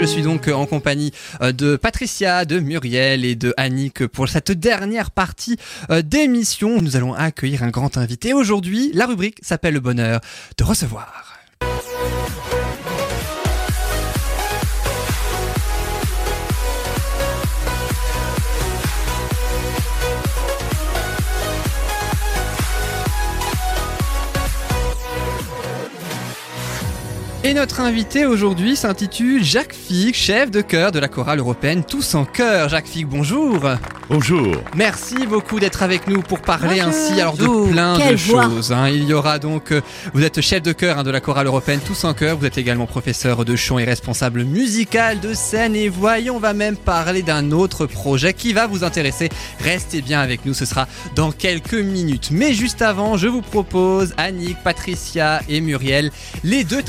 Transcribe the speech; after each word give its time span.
Je 0.00 0.04
suis 0.04 0.22
donc 0.22 0.46
en 0.46 0.64
compagnie 0.64 1.12
euh, 1.42 1.50
de 1.50 1.74
Patricia, 1.74 2.44
de 2.44 2.60
Muriel 2.60 3.24
et 3.24 3.34
de 3.34 3.52
Annick 3.56 4.06
pour 4.06 4.28
cette 4.28 4.52
dernière 4.52 5.10
partie 5.10 5.56
euh, 5.90 6.02
d'émission. 6.02 6.80
Nous 6.80 6.94
allons 6.94 7.14
accueillir 7.14 7.64
un 7.64 7.70
grand 7.70 7.96
invité. 7.96 8.32
Aujourd'hui, 8.32 8.92
la 8.94 9.06
rubrique 9.06 9.38
s'appelle 9.42 9.74
le 9.74 9.80
bonheur 9.80 10.20
de 10.56 10.62
recevoir. 10.62 11.36
Et 27.48 27.54
notre 27.54 27.80
invité 27.80 28.26
aujourd'hui 28.26 28.76
s'intitule 28.76 29.42
Jacques 29.42 29.72
Fig, 29.74 30.14
chef 30.14 30.50
de 30.50 30.60
chœur 30.60 30.92
de 30.92 30.98
la 30.98 31.08
chorale 31.08 31.38
européenne 31.38 31.82
Tous 31.82 32.14
en 32.14 32.26
chœur. 32.26 32.68
Jacques 32.68 32.86
Fig, 32.88 33.06
bonjour. 33.06 33.60
Bonjour. 34.10 34.56
Merci 34.74 35.26
beaucoup 35.26 35.58
d'être 35.58 35.82
avec 35.82 36.08
nous 36.08 36.20
pour 36.20 36.40
parler 36.40 36.80
Bonjour. 36.82 36.88
ainsi 36.88 37.20
alors 37.20 37.36
de 37.38 37.46
Bonjour. 37.46 37.70
plein 37.70 37.96
Quelle 37.96 38.16
de 38.16 38.20
voix. 38.20 38.44
choses. 38.44 38.72
hein. 38.72 38.88
Il 38.90 39.04
y 39.04 39.14
aura 39.14 39.38
donc, 39.38 39.72
euh, 39.72 39.80
vous 40.12 40.22
êtes 40.24 40.42
chef 40.42 40.62
de 40.62 40.72
chœur 40.72 40.98
hein, 40.98 41.04
de 41.04 41.10
la 41.10 41.20
chorale 41.20 41.46
européenne 41.46 41.80
Tous 41.86 42.04
en 42.04 42.12
chœur. 42.12 42.36
Vous 42.36 42.44
êtes 42.44 42.58
également 42.58 42.86
professeur 42.86 43.46
de 43.46 43.56
chant 43.56 43.78
et 43.78 43.84
responsable 43.84 44.44
musical 44.44 45.18
de 45.20 45.32
scène. 45.32 45.74
Et 45.74 45.88
voyons, 45.88 46.36
on 46.36 46.40
va 46.40 46.52
même 46.52 46.76
parler 46.76 47.22
d'un 47.22 47.50
autre 47.50 47.86
projet 47.86 48.34
qui 48.34 48.52
va 48.52 48.66
vous 48.66 48.84
intéresser. 48.84 49.30
Restez 49.60 50.02
bien 50.02 50.20
avec 50.20 50.44
nous, 50.44 50.52
ce 50.52 50.66
sera 50.66 50.86
dans 51.14 51.32
quelques 51.32 51.72
minutes. 51.74 52.28
Mais 52.30 52.52
juste 52.52 52.82
avant, 52.82 53.16
je 53.16 53.28
vous 53.28 53.42
propose 53.42 54.12
Annick, 54.18 54.58
Patricia 54.62 55.40
et 55.48 55.62
Muriel 55.62 56.10
les 56.44 56.64
deux 56.64 56.82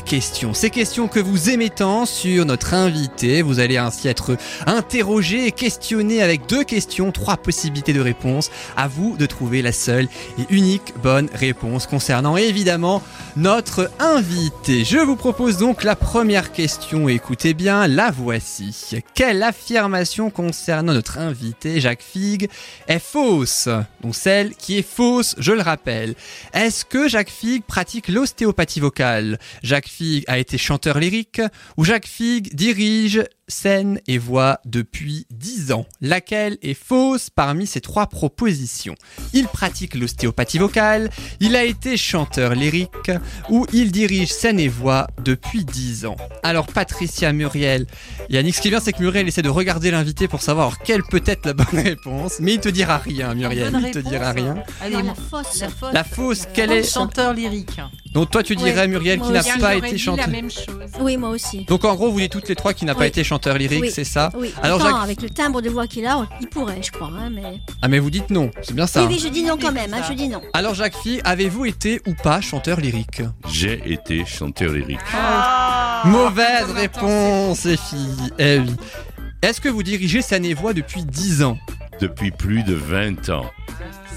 questions. 0.00 0.54
Ces 0.54 0.70
questions 0.70 1.08
que 1.08 1.20
vous 1.20 1.50
aimez 1.50 1.64
sur 2.06 2.46
notre 2.46 2.74
invité. 2.74 3.42
Vous 3.42 3.58
allez 3.58 3.76
ainsi 3.76 4.06
être 4.06 4.36
interrogé 4.66 5.46
et 5.46 5.52
questionné 5.52 6.22
avec 6.22 6.46
deux 6.46 6.62
questions, 6.62 7.10
trois 7.10 7.36
possibilités 7.36 7.92
de 7.92 8.00
réponse. 8.00 8.50
À 8.76 8.86
vous 8.86 9.16
de 9.16 9.26
trouver 9.26 9.60
la 9.60 9.72
seule 9.72 10.08
et 10.38 10.46
unique 10.50 10.94
bonne 11.02 11.28
réponse 11.34 11.86
concernant 11.86 12.36
évidemment 12.36 13.02
notre 13.36 13.90
invité. 13.98 14.84
Je 14.84 14.98
vous 14.98 15.16
propose 15.16 15.56
donc 15.56 15.82
la 15.82 15.96
première 15.96 16.52
question. 16.52 17.08
Écoutez 17.08 17.54
bien, 17.54 17.88
la 17.88 18.10
voici. 18.10 19.02
Quelle 19.14 19.42
affirmation 19.42 20.30
concernant 20.30 20.94
notre 20.94 21.18
invité 21.18 21.80
Jacques 21.80 22.02
Fig 22.02 22.48
est 22.86 23.00
fausse? 23.00 23.68
Donc 24.02 24.14
celle 24.14 24.54
qui 24.54 24.78
est 24.78 24.88
fausse, 24.88 25.34
je 25.38 25.52
le 25.52 25.62
rappelle. 25.62 26.14
Est-ce 26.52 26.84
que 26.84 27.08
Jacques 27.08 27.30
Fig 27.30 27.62
pratique 27.64 28.08
l'ostéopathie 28.08 28.80
vocale? 28.80 29.38
Fig 29.88 30.24
a 30.26 30.38
été 30.38 30.58
chanteur 30.58 30.98
lyrique 30.98 31.40
ou 31.76 31.84
Jacques 31.84 32.06
Fig 32.06 32.54
dirige 32.54 33.24
scène 33.48 34.00
et 34.06 34.18
voix 34.18 34.60
depuis 34.64 35.26
10 35.30 35.72
ans 35.72 35.86
Laquelle 36.00 36.56
est 36.62 36.74
fausse 36.74 37.30
parmi 37.30 37.66
ces 37.66 37.80
trois 37.80 38.06
propositions? 38.06 38.94
Il 39.32 39.46
pratique 39.46 39.94
l'ostéopathie 39.94 40.58
vocale, 40.58 41.10
il 41.40 41.56
a 41.56 41.64
été 41.64 41.96
chanteur 41.96 42.54
lyrique 42.54 43.10
ou 43.50 43.66
il 43.72 43.92
dirige 43.92 44.32
scène 44.32 44.58
et 44.60 44.68
voix 44.68 45.06
depuis 45.24 45.64
10 45.64 46.06
ans? 46.06 46.16
Alors 46.42 46.66
Patricia 46.66 47.32
Muriel, 47.32 47.86
Yannick, 48.30 48.54
ce 48.54 48.60
qui 48.60 48.68
est 48.68 48.70
bien 48.70 48.80
c'est 48.80 48.92
que 48.92 49.00
Muriel 49.02 49.26
essaie 49.28 49.42
de 49.42 49.48
regarder 49.48 49.90
l'invité 49.90 50.28
pour 50.28 50.42
savoir 50.42 50.78
quelle 50.80 51.02
peut 51.02 51.22
être 51.26 51.46
la 51.46 51.52
bonne 51.54 51.80
réponse, 51.82 52.34
mais 52.40 52.54
il 52.54 52.60
te 52.60 52.68
dira 52.68 52.98
rien 52.98 53.34
Muriel, 53.34 53.72
il 53.74 53.90
te 53.90 53.98
réponse. 53.98 54.10
dira 54.12 54.32
rien. 54.32 54.56
Allez, 54.80 54.96
Non, 54.96 55.02
la 55.04 55.14
fausse. 55.14 55.60
la 55.60 55.68
fausse. 55.68 55.92
La 55.92 56.04
fausse, 56.04 56.42
quelle 56.52 56.72
est 56.72 56.82
Chanteur 56.84 57.32
lyrique. 57.34 57.80
Donc 58.12 58.30
toi 58.30 58.42
tu 58.42 58.54
dirais 58.56 58.74
Ouais, 58.74 58.88
Muriel 58.88 59.20
qui 59.20 59.30
n'a 59.30 59.42
pas 59.60 59.76
été 59.76 59.96
chanteur. 59.98 60.26
la 60.26 60.32
même 60.32 60.50
chose. 60.50 60.64
Oui, 61.00 61.16
moi 61.16 61.30
aussi. 61.30 61.64
Donc 61.64 61.84
en 61.84 61.94
gros 61.94 62.10
vous 62.10 62.20
dites 62.20 62.32
toutes 62.32 62.48
les 62.48 62.54
trois 62.56 62.72
qu'il 62.74 62.86
n'a 62.86 62.94
pas 62.94 63.06
été 63.06 63.22
chanteur 63.24 63.33
lyrique, 63.56 63.80
Oui. 63.82 63.90
c'est 63.92 64.04
ça 64.04 64.30
Oui. 64.36 64.52
Alors, 64.62 64.80
Attends, 64.80 64.90
Jacques- 64.96 65.04
avec 65.04 65.22
le 65.22 65.30
timbre 65.30 65.60
de 65.62 65.70
voix 65.70 65.86
qu'il 65.86 66.06
a, 66.06 66.18
on- 66.18 66.26
il 66.40 66.48
pourrait, 66.48 66.80
je 66.82 66.90
crois. 66.92 67.10
hein, 67.18 67.30
mais... 67.30 67.60
Ah 67.82 67.88
mais 67.88 67.98
vous 67.98 68.10
dites 68.10 68.30
non, 68.30 68.50
c'est 68.62 68.74
bien 68.74 68.86
ça. 68.86 69.02
Oui, 69.02 69.08
oui, 69.14 69.18
je 69.22 69.28
dis 69.28 69.42
non 69.42 69.56
quand 69.60 69.72
même. 69.72 69.92
hein, 69.94 70.02
je 70.08 70.14
dis 70.14 70.28
non. 70.28 70.40
Alors 70.52 70.74
Jacques 70.74 70.96
Fille, 70.96 71.20
avez-vous 71.24 71.64
été 71.66 72.00
ou 72.06 72.14
pas 72.14 72.40
chanteur 72.40 72.80
lyrique? 72.80 73.22
J'ai 73.48 73.80
été 73.92 74.24
chanteur 74.24 74.72
lyrique. 74.72 74.98
Mauvaise 76.04 76.70
réponse 76.74 77.64
les 77.64 77.76
filles. 77.76 78.30
Eh 78.38 78.58
oui. 78.58 78.74
Est-ce 79.42 79.60
que 79.60 79.68
vous 79.68 79.82
dirigez 79.82 80.22
Scène 80.22 80.44
et 80.44 80.54
Voix 80.54 80.72
depuis 80.72 81.04
10 81.04 81.42
ans? 81.42 81.58
Depuis 82.00 82.30
plus 82.30 82.62
de 82.64 82.74
20 82.74 83.28
ans. 83.30 83.46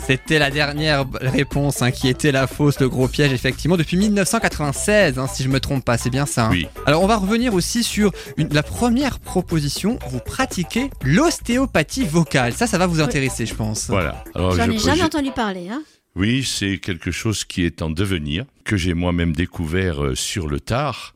C'était 0.07 0.39
la 0.39 0.49
dernière 0.51 1.05
réponse 1.19 1.81
hein, 1.81 1.91
qui 1.91 2.07
était 2.07 2.31
la 2.31 2.47
fausse, 2.47 2.79
le 2.79 2.87
gros 2.87 3.09
piège, 3.09 3.33
effectivement, 3.33 3.75
depuis 3.75 3.97
1996, 3.97 5.19
hein, 5.19 5.27
si 5.27 5.43
je 5.43 5.49
me 5.49 5.59
trompe 5.59 5.83
pas, 5.83 5.97
c'est 5.97 6.09
bien 6.09 6.25
ça. 6.25 6.45
hein. 6.45 6.49
Oui. 6.51 6.65
Alors 6.85 7.03
on 7.03 7.07
va 7.07 7.17
revenir 7.17 7.53
aussi 7.53 7.83
sur 7.83 8.11
une- 8.37 8.47
la 8.53 8.63
première 8.63 9.19
proposition, 9.19 9.99
vous 10.09 10.19
pratiquez 10.19 10.89
l'ostéopathie 11.03 12.05
vocale. 12.05 12.53
Ça, 12.53 12.67
ça 12.67 12.77
va 12.77 12.87
vous 12.87 13.01
intéresser, 13.01 13.45
je 13.45 13.53
pense. 13.53 13.87
Voilà. 13.89 14.23
Alors, 14.33 14.55
J'en 14.55 14.65
je 14.67 14.71
ai 14.71 14.77
jamais 14.79 14.99
je- 14.99 15.03
entendu 15.05 15.31
parler. 15.31 15.67
Hein. 15.69 15.81
Oui, 16.15 16.43
c'est 16.43 16.77
quelque 16.79 17.11
chose 17.11 17.43
qui 17.43 17.63
est 17.65 17.81
en 17.81 17.89
devenir, 17.89 18.45
que 18.63 18.77
j'ai 18.77 18.93
moi-même 18.93 19.33
découvert 19.33 20.03
euh, 20.03 20.15
sur 20.15 20.47
le 20.47 20.59
tard, 20.59 21.13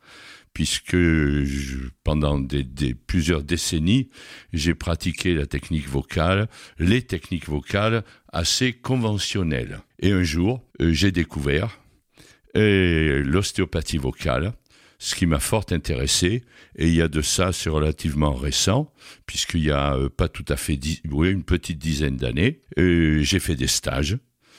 puisque 0.53 0.97
pendant 2.03 2.45
plusieurs 3.07 3.43
décennies, 3.43 4.09
j'ai 4.53 4.75
pratiqué 4.75 5.33
la 5.33 5.45
technique 5.45 5.87
vocale, 5.87 6.47
les 6.77 7.01
techniques 7.01 7.47
vocales 7.47 8.03
assez 8.31 8.73
conventionnelles. 8.73 9.79
Et 9.99 10.11
un 10.11 10.23
jour, 10.23 10.61
euh, 10.81 10.91
j'ai 10.91 11.11
découvert 11.11 11.79
euh, 12.57 13.23
l'ostéopathie 13.23 13.97
vocale, 13.97 14.53
ce 14.99 15.15
qui 15.15 15.25
m'a 15.25 15.39
fort 15.39 15.65
intéressé. 15.71 16.43
Et 16.75 16.87
il 16.87 16.95
y 16.95 17.01
a 17.01 17.07
de 17.07 17.21
ça, 17.21 17.53
c'est 17.53 17.69
relativement 17.69 18.33
récent, 18.33 18.91
puisqu'il 19.25 19.63
y 19.63 19.71
a 19.71 19.95
euh, 19.95 20.09
pas 20.09 20.27
tout 20.27 20.45
à 20.47 20.57
fait 20.57 20.79
une 21.03 21.43
petite 21.43 21.79
dizaine 21.79 22.17
d'années. 22.17 22.61
J'ai 22.77 23.39
fait 23.39 23.55
des 23.55 23.67
stages. 23.67 24.17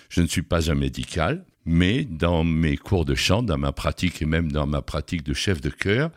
Je 0.08 0.20
ne 0.20 0.26
suis 0.26 0.42
pas 0.42 0.70
un 0.70 0.74
médical, 0.74 1.46
mais 1.64 2.04
dans 2.04 2.44
mes 2.44 2.76
cours 2.76 3.04
de 3.04 3.14
chant, 3.14 3.42
dans 3.42 3.58
ma 3.58 3.72
pratique 3.72 4.22
et 4.22 4.26
même 4.26 4.50
dans 4.50 4.66
ma 4.66 4.82
pratique 4.82 5.22
de 5.22 5.34
chef 5.34 5.60
de 5.60 5.70
chœur, 5.70 6.10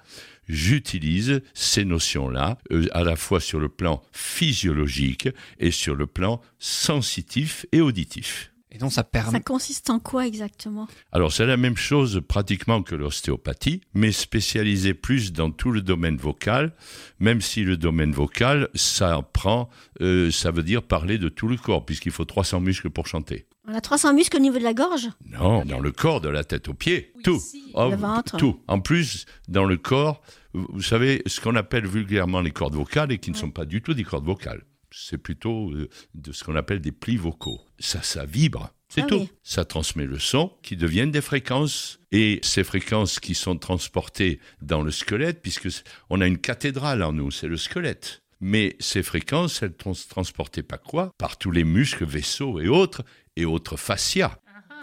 j'utilise 0.48 1.42
ces 1.54 1.86
notions-là, 1.86 2.58
euh, 2.72 2.88
à 2.92 3.04
la 3.04 3.16
fois 3.16 3.40
sur 3.40 3.60
le 3.60 3.70
plan 3.70 4.02
physiologique 4.12 5.30
et 5.60 5.72
sur 5.72 5.96
le 5.96 6.08
plan 6.08 6.42
sensitif 6.60 7.66
et 7.72 7.82
auditif. 7.82 8.52
Et 8.72 8.78
donc 8.78 8.92
ça 8.92 8.96
Ça 8.98 9.04
permet... 9.06 9.40
consiste 9.40 9.90
en 9.90 10.00
quoi 10.00 10.28
exactement? 10.28 10.88
Alors 11.14 11.32
c'est 11.32 11.46
la 11.46 11.56
même 11.56 11.78
chose 11.78 12.22
pratiquement 12.28 12.84
que 12.84 12.94
l'ostéopathie, 12.94 13.80
mais 13.94 14.12
spécialisée 14.12 14.94
plus 14.94 15.32
dans 15.32 15.50
tout 15.50 15.72
le 15.72 15.82
domaine 15.82 16.18
vocal, 16.18 16.74
même 17.20 17.40
si 17.40 17.64
le 17.64 17.78
domaine 17.78 18.12
vocal, 18.12 18.68
ça 18.76 19.22
prend, 19.32 19.70
euh, 20.02 20.30
ça 20.30 20.52
veut 20.52 20.64
dire 20.64 20.84
parler 20.84 21.18
de 21.18 21.30
tout 21.30 21.48
le 21.48 21.56
corps, 21.56 21.86
puisqu'il 21.86 22.12
faut 22.12 22.26
300 22.26 22.60
muscles 22.60 22.90
pour 22.90 23.08
chanter. 23.08 23.46
On 23.68 23.74
a 23.74 23.82
300 23.82 24.14
muscles 24.14 24.38
au 24.38 24.40
niveau 24.40 24.60
de 24.60 24.64
la 24.64 24.74
gorge 24.74 25.10
Non, 25.28 25.66
dans 25.66 25.80
le 25.80 25.92
corps, 25.92 26.22
de 26.22 26.30
la 26.30 26.44
tête 26.44 26.68
aux 26.68 26.74
pieds, 26.74 27.12
tout. 27.24 27.42
Oh, 27.74 27.90
Le 27.90 27.96
ventre. 27.96 28.38
Tout. 28.38 28.60
En 28.68 28.80
plus, 28.80 29.26
dans 29.48 29.66
le 29.66 29.78
corps, 29.78 30.22
vous 30.54 30.82
savez, 30.82 31.22
ce 31.26 31.42
qu'on 31.42 31.56
appelle 31.56 31.88
vulgairement 31.88 32.42
les 32.42 32.52
cordes 32.52 32.76
vocales 32.76 33.12
et 33.12 33.18
qui 33.18 33.32
ne 33.32 33.36
sont 33.36 33.52
pas 33.52 33.66
du 33.66 33.82
tout 33.82 33.94
des 33.94 34.04
cordes 34.04 34.26
vocales. 34.26 34.64
C'est 34.92 35.18
plutôt 35.18 35.72
euh, 35.72 35.90
de 36.14 36.32
ce 36.32 36.44
qu'on 36.44 36.56
appelle 36.56 36.80
des 36.80 36.92
plis 36.94 37.18
vocaux. 37.18 37.60
Ça, 37.80 38.02
ça 38.02 38.24
vibre. 38.26 38.72
C'est 38.88 39.02
Ah 39.02 39.06
tout. 39.08 39.16
oui. 39.16 39.30
Ça 39.44 39.66
transmet 39.66 40.06
le 40.06 40.20
son 40.20 40.54
qui 40.62 40.78
deviennent 40.78 41.12
des 41.12 41.22
fréquences. 41.22 42.00
Et 42.12 42.40
ces 42.44 42.64
fréquences 42.64 43.20
qui 43.20 43.34
sont 43.36 43.58
transportées 43.58 44.40
dans 44.62 44.84
le 44.84 44.92
squelette, 44.92 45.42
puisque 45.42 45.68
on 46.10 46.22
a 46.22 46.28
une 46.28 46.38
cathédrale 46.38 47.04
en 47.04 47.12
nous, 47.12 47.32
c'est 47.32 47.48
le 47.48 47.58
squelette. 47.58 48.22
Mais 48.40 48.76
ces 48.80 49.02
fréquences, 49.02 49.64
elles 49.64 49.74
sont 49.84 49.94
transportées 50.08 50.62
par 50.64 50.82
quoi? 50.82 51.12
Par 51.18 51.38
tous 51.38 51.52
les 51.52 51.64
muscles, 51.64 52.06
vaisseaux 52.06 52.60
et 52.60 52.68
autres, 52.68 53.04
et 53.36 53.46
autres 53.46 53.78
fascias. 53.78 54.38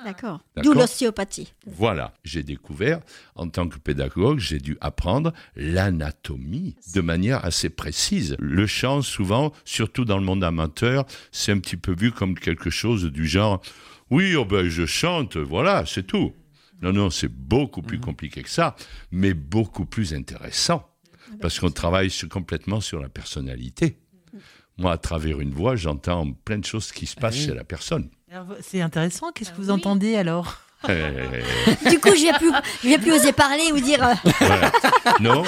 D'accord. 0.05 0.41
D'accord. 0.57 0.75
D'où 0.75 0.79
l'ostéopathie. 0.79 1.53
Voilà, 1.67 2.13
j'ai 2.25 2.43
découvert, 2.43 3.01
en 3.37 3.49
tant 3.49 3.69
que 3.69 3.79
pédagogue, 3.79 4.41
j'ai 4.41 4.59
dû 4.59 4.77
apprendre 4.81 5.33
l'anatomie 5.55 6.75
de 6.95 7.01
manière 7.01 7.45
assez 7.45 7.71
précise. 7.71 8.37
Le 8.41 8.67
chant, 8.67 9.03
souvent, 9.03 9.53
surtout 9.65 10.05
dans 10.05 10.19
le 10.19 10.25
monde 10.25 10.43
amateur, 10.43 11.07
c'est 11.31 11.53
un 11.53 11.61
petit 11.61 11.77
peu 11.77 11.95
vu 11.95 12.11
comme 12.11 12.37
quelque 12.37 12.69
chose 12.69 13.05
du 13.05 13.27
genre, 13.29 13.63
oui, 14.11 14.35
oh 14.35 14.45
ben, 14.45 14.69
je 14.69 14.87
chante, 14.87 15.37
voilà, 15.37 15.85
c'est 15.87 16.07
tout. 16.07 16.33
Non, 16.83 16.93
non, 16.93 17.11
c'est 17.11 17.29
beaucoup 17.29 17.83
plus 17.83 18.01
compliqué 18.01 18.43
que 18.43 18.51
ça, 18.51 18.75
mais 19.13 19.35
beaucoup 19.35 19.87
plus 19.87 20.15
intéressant, 20.15 20.89
parce 21.41 21.61
qu'on 21.61 21.71
travaille 21.71 22.11
sur- 22.11 22.29
complètement 22.29 22.81
sur 22.81 22.99
la 22.99 23.09
personnalité. 23.09 23.99
Moi, 24.79 24.91
à 24.91 24.99
travers 24.99 25.39
une 25.41 25.53
voix, 25.53 25.77
j'entends 25.77 26.33
plein 26.33 26.59
de 26.59 26.65
choses 26.65 26.91
qui 26.91 27.07
se 27.07 27.15
passent 27.15 27.37
oui. 27.37 27.45
chez 27.45 27.55
la 27.55 27.63
personne. 27.63 28.11
C'est 28.63 28.81
intéressant. 28.81 29.33
Qu'est-ce 29.33 29.51
que 29.51 29.57
vous 29.57 29.67
oui. 29.69 29.73
entendez 29.73 30.17
alors? 30.17 30.59
Euh, 30.89 31.41
Du 31.91 32.01
coup, 32.01 32.09
je 32.17 32.27
ne 32.27 32.33
vais, 32.33 32.39
plus- 32.39 32.53
je 32.83 32.97
plus 32.99 33.13
oser 33.13 33.33
parler 33.33 33.71
ou 33.73 33.79
dire. 33.81 34.05
euh, 34.05 34.15
voilà. 34.41 34.73
Non, 35.21 35.45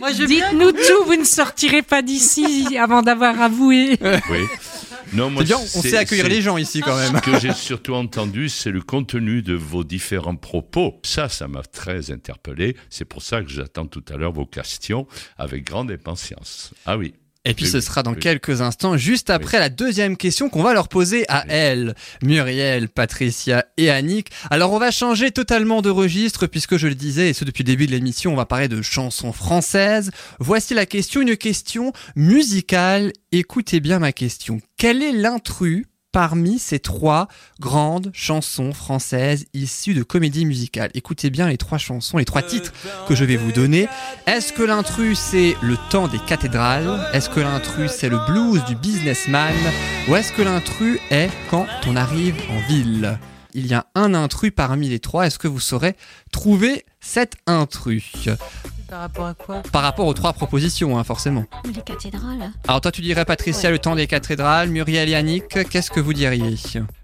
Moi, 0.00 0.12
je 0.12 0.24
Dites-nous 0.24 0.72
tout, 0.72 1.04
vous 1.04 1.16
ne 1.16 1.24
sortirez 1.24 1.82
pas 1.82 2.00
d'ici 2.02 2.76
avant 2.78 3.02
d'avoir 3.02 3.38
avoué. 3.40 3.98
oui. 4.30 4.38
Non, 5.12 5.30
moi, 5.30 5.42
C'est 5.42 5.46
bien, 5.48 5.58
on 5.58 5.82
sait 5.82 5.96
accueillir 5.96 6.28
les 6.28 6.40
gens 6.42 6.56
ici 6.56 6.80
quand 6.80 6.96
même. 6.96 7.16
Ce 7.16 7.20
que 7.20 7.38
j'ai 7.38 7.52
surtout 7.52 7.94
entendu, 7.94 8.48
c'est 8.48 8.70
le 8.72 8.80
contenu 8.80 9.42
de 9.42 9.54
vos 9.54 9.84
différents 9.84 10.36
propos. 10.36 11.00
Ça, 11.04 11.28
ça 11.28 11.46
m'a 11.48 11.62
très 11.62 12.10
interpellé. 12.10 12.76
C'est 12.90 13.04
pour 13.04 13.22
ça 13.22 13.42
que 13.42 13.48
j'attends 13.48 13.86
tout 13.86 14.04
à 14.12 14.16
l'heure 14.16 14.32
vos 14.32 14.46
questions 14.46 15.06
avec 15.38 15.64
grande 15.64 15.90
impatience. 15.90 16.72
Ah 16.86 16.96
oui. 16.96 17.14
Et 17.46 17.54
puis 17.54 17.66
ce 17.66 17.80
sera 17.80 18.02
dans 18.02 18.14
quelques 18.14 18.60
instants, 18.60 18.96
juste 18.96 19.30
après 19.30 19.60
la 19.60 19.68
deuxième 19.68 20.16
question 20.16 20.48
qu'on 20.48 20.64
va 20.64 20.74
leur 20.74 20.88
poser 20.88 21.24
à 21.28 21.44
elles, 21.48 21.94
Muriel, 22.20 22.88
Patricia 22.88 23.64
et 23.76 23.88
Annick. 23.88 24.30
Alors 24.50 24.72
on 24.72 24.80
va 24.80 24.90
changer 24.90 25.30
totalement 25.30 25.80
de 25.80 25.88
registre 25.88 26.48
puisque 26.48 26.76
je 26.76 26.88
le 26.88 26.96
disais, 26.96 27.30
et 27.30 27.32
ce 27.34 27.44
depuis 27.44 27.62
le 27.62 27.68
début 27.68 27.86
de 27.86 27.92
l'émission, 27.92 28.32
on 28.32 28.36
va 28.36 28.46
parler 28.46 28.66
de 28.66 28.82
chansons 28.82 29.32
françaises. 29.32 30.10
Voici 30.40 30.74
la 30.74 30.86
question, 30.86 31.20
une 31.20 31.36
question 31.36 31.92
musicale. 32.16 33.12
Écoutez 33.30 33.78
bien 33.78 34.00
ma 34.00 34.10
question. 34.10 34.60
Quel 34.76 35.04
est 35.04 35.12
l'intrus 35.12 35.86
parmi 36.16 36.58
ces 36.58 36.78
trois 36.78 37.28
grandes 37.60 38.10
chansons 38.14 38.72
françaises 38.72 39.44
issues 39.52 39.92
de 39.92 40.02
comédie 40.02 40.46
musicale 40.46 40.90
Écoutez 40.94 41.28
bien 41.28 41.46
les 41.46 41.58
trois 41.58 41.76
chansons, 41.76 42.16
les 42.16 42.24
trois 42.24 42.40
titres 42.40 42.72
que 43.06 43.14
je 43.14 43.22
vais 43.26 43.36
vous 43.36 43.52
donner. 43.52 43.86
Est-ce 44.26 44.54
que 44.54 44.62
l'intrus 44.62 45.18
c'est 45.18 45.54
le 45.60 45.76
temps 45.90 46.08
des 46.08 46.18
cathédrales? 46.20 47.06
Est-ce 47.12 47.28
que 47.28 47.40
l'intrus 47.40 47.90
c'est 47.90 48.08
le 48.08 48.18
blues 48.28 48.64
du 48.64 48.76
businessman? 48.76 49.52
Ou 50.08 50.16
est-ce 50.16 50.32
que 50.32 50.40
l'intrus 50.40 50.98
est 51.10 51.28
quand 51.50 51.66
on 51.86 51.96
arrive 51.96 52.36
en 52.48 52.66
ville? 52.66 53.18
Il 53.52 53.66
y 53.66 53.74
a 53.74 53.84
un 53.94 54.14
intrus 54.14 54.52
parmi 54.56 54.88
les 54.88 55.00
trois. 55.00 55.26
Est-ce 55.26 55.38
que 55.38 55.48
vous 55.48 55.60
saurez 55.60 55.96
trouver 56.32 56.86
cet 56.98 57.34
intrus 57.46 58.30
Par 58.88 59.00
rapport 59.00 59.26
à 59.26 59.34
quoi 59.34 59.62
Par 59.72 59.82
rapport 59.82 60.06
aux 60.06 60.14
trois 60.14 60.32
propositions, 60.32 60.96
hein, 60.98 61.02
forcément. 61.04 61.44
Les 61.64 61.80
cathédrales. 61.82 62.52
Alors 62.68 62.80
toi 62.80 62.92
tu 62.92 63.00
dirais 63.02 63.24
Patricia 63.24 63.68
Ouais. 63.68 63.72
le 63.72 63.78
temps 63.80 63.96
des 63.96 64.06
cathédrales, 64.06 64.68
Muriel 64.68 65.08
et 65.08 65.12
Yannick, 65.12 65.48
qu'est-ce 65.68 65.90
que 65.90 65.98
vous 66.00 66.12
diriez? 66.12 66.54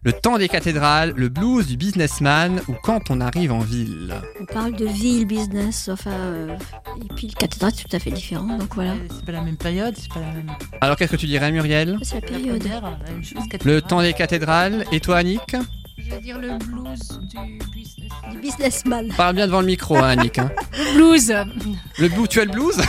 Le 0.03 0.13
temps 0.13 0.39
des 0.39 0.49
cathédrales, 0.49 1.13
le 1.17 1.29
blues 1.29 1.67
du 1.67 1.77
businessman 1.77 2.61
ou 2.69 2.75
quand 2.83 3.11
on 3.11 3.21
arrive 3.21 3.53
en 3.53 3.59
ville? 3.61 4.15
On 4.41 4.45
parle 4.45 4.77
de 4.77 4.87
ville, 4.87 5.27
business, 5.27 5.89
enfin. 5.93 6.11
euh, 6.13 6.57
et 7.01 7.15
puis 7.15 7.27
le 7.29 7.35
cathédrale, 7.35 7.73
c'est 7.75 7.89
tout 7.89 7.97
à 7.97 7.99
fait 7.99 8.11
différent. 8.11 8.57
Donc 8.59 8.75
voilà. 8.75 8.93
Euh, 8.93 8.97
C'est 9.11 9.25
pas 9.25 9.33
la 9.33 9.43
même 9.43 9.57
période, 9.57 9.95
c'est 9.97 10.13
pas 10.13 10.21
la 10.21 10.27
même 10.33 10.51
Alors 10.81 10.97
qu'est-ce 10.97 11.13
que 11.13 11.17
tu 11.17 11.27
dirais 11.27 11.51
Muriel? 11.51 11.99
C'est 12.03 12.15
la 12.15 12.21
la 12.21 12.27
période. 12.29 12.59
première, 12.61 12.83
la 12.83 13.11
même 13.13 13.25
chose. 13.25 13.43
Le 13.65 13.81
temps 13.83 14.03
des 14.03 14.13
cathédrales, 14.13 14.85
et 14.93 15.01
toi 15.01 15.17
Annick 15.19 15.57
Je 16.13 16.17
veux 16.17 16.21
dire 16.23 16.39
le 16.39 16.59
blues 16.59 17.21
du 17.23 17.59
business. 17.75 18.11
Du 18.31 18.39
businessman. 18.39 19.09
Parle 19.17 19.37
bien 19.37 19.47
devant 19.47 19.61
le 19.61 19.67
micro, 19.67 19.97
hein, 19.97 20.11
Annick. 20.19 20.39
hein. 20.39 20.51
Blues 20.95 21.33
Le 21.99 22.09
blues, 22.09 22.29
tu 22.29 22.41
as 22.41 22.45
le 22.45 22.51
blues? 22.53 22.77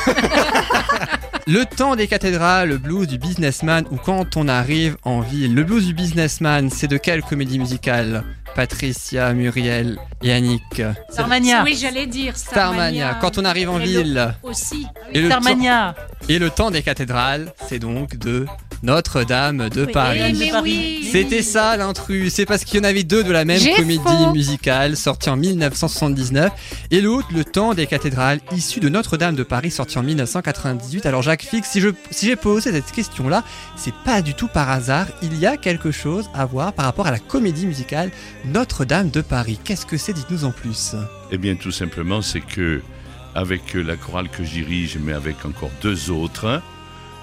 Le 1.46 1.66
temps 1.66 1.98
des 1.98 2.08
cathédrales, 2.08 2.70
le 2.70 2.78
blues 2.78 3.06
du 3.06 3.18
businessman 3.18 3.84
ou 3.92 3.98
quand 3.98 4.38
on 4.38 4.48
arrive 4.48 4.96
en 5.04 5.20
ville. 5.20 5.54
Le 5.54 5.66
blues 5.66 5.86
du 5.88 5.94
businessman, 5.94 6.70
c'est 6.70 6.88
de 6.88 6.96
quelle 6.96 7.22
comédie 7.22 7.60
musicale? 7.60 8.24
Patricia, 8.56 9.34
Muriel 9.34 9.98
et 10.22 10.32
Annick. 10.32 10.82
Starmania. 11.10 11.64
Oui, 11.66 11.76
j'allais 11.78 12.06
dire 12.08 12.38
Starmania, 12.38 13.08
Starmania. 13.10 13.18
quand 13.20 13.38
on 13.38 13.44
arrive 13.44 13.70
en 13.70 13.80
Et 13.82 13.86
le- 13.86 14.04
ville. 14.04 14.34
Aussi. 14.44 14.88
Et 15.12 15.20
le, 15.22 15.28
temps, 15.30 15.42
Starmania. 15.42 15.96
et 16.30 16.40
le 16.40 16.50
temps 16.50 16.72
des 16.72 16.82
cathédrales, 16.82 17.52
c'est 17.68 17.80
donc 17.80 18.16
de 18.16 18.46
Notre-Dame 18.84 19.70
de. 19.70 19.86
Paris. 19.86 20.20
Eh, 20.42 20.52
oui. 20.62 21.10
C'était 21.10 21.42
ça 21.42 21.78
l'intrus, 21.78 22.34
c'est 22.34 22.46
parce 22.46 22.66
qu'il 22.66 22.78
y 22.78 22.82
en 22.82 22.84
avait 22.84 23.04
deux 23.04 23.24
de 23.24 23.32
la 23.32 23.46
même 23.46 23.60
J'ai 23.60 23.74
comédie 23.74 24.02
faux. 24.04 24.34
musicale 24.34 24.98
sortie 24.98 25.30
en 25.30 25.38
1979 25.38 26.52
et 26.92 27.00
l'autre 27.00 27.28
Le 27.34 27.46
temps 27.46 27.74
des 27.74 27.88
cathédrales 27.88 28.40
issu 28.52 28.82
de 28.82 28.90
Notre-Dame 28.90 29.36
de 29.36 29.44
Paris 29.44 29.72
sorti 29.72 29.98
en 29.98 30.04
1998. 30.04 31.06
Alors 31.06 31.22
Jacques 31.22 31.44
Fix, 31.44 31.70
si 31.72 31.80
je 31.80 31.90
si 32.12 32.26
j'ai 32.26 32.36
posé 32.36 32.72
cette 32.72 32.92
question 32.92 33.30
là, 33.30 33.44
c'est 33.78 33.94
pas 34.04 34.22
du 34.22 34.34
tout 34.34 34.50
par 34.50 34.70
hasard, 34.70 35.08
il 35.22 35.38
y 35.40 35.46
a 35.46 35.56
quelque 35.56 35.92
chose 35.92 36.30
à 36.34 36.46
voir 36.46 36.74
par 36.74 36.86
rapport 36.86 37.08
à 37.08 37.12
la 37.12 37.20
comédie 37.20 37.66
musicale 37.66 38.12
Notre-Dame 38.46 39.10
de 39.12 39.22
Paris. 39.22 39.60
Qu'est-ce 39.64 39.86
que 39.86 39.96
c'est? 39.98 40.12
Dites-nous 40.14 40.44
en 40.44 40.52
plus. 40.52 40.96
Eh 41.32 41.38
bien, 41.38 41.56
tout 41.56 41.72
simplement, 41.72 42.22
c'est 42.22 42.42
que 42.42 42.82
avec 43.34 43.74
la 43.76 43.96
chorale 43.96 44.28
que 44.30 44.44
je 44.44 44.52
dirige, 44.52 44.98
mais 45.02 45.14
avec 45.14 45.46
encore 45.46 45.72
deux 45.82 46.12
autres, 46.12 46.62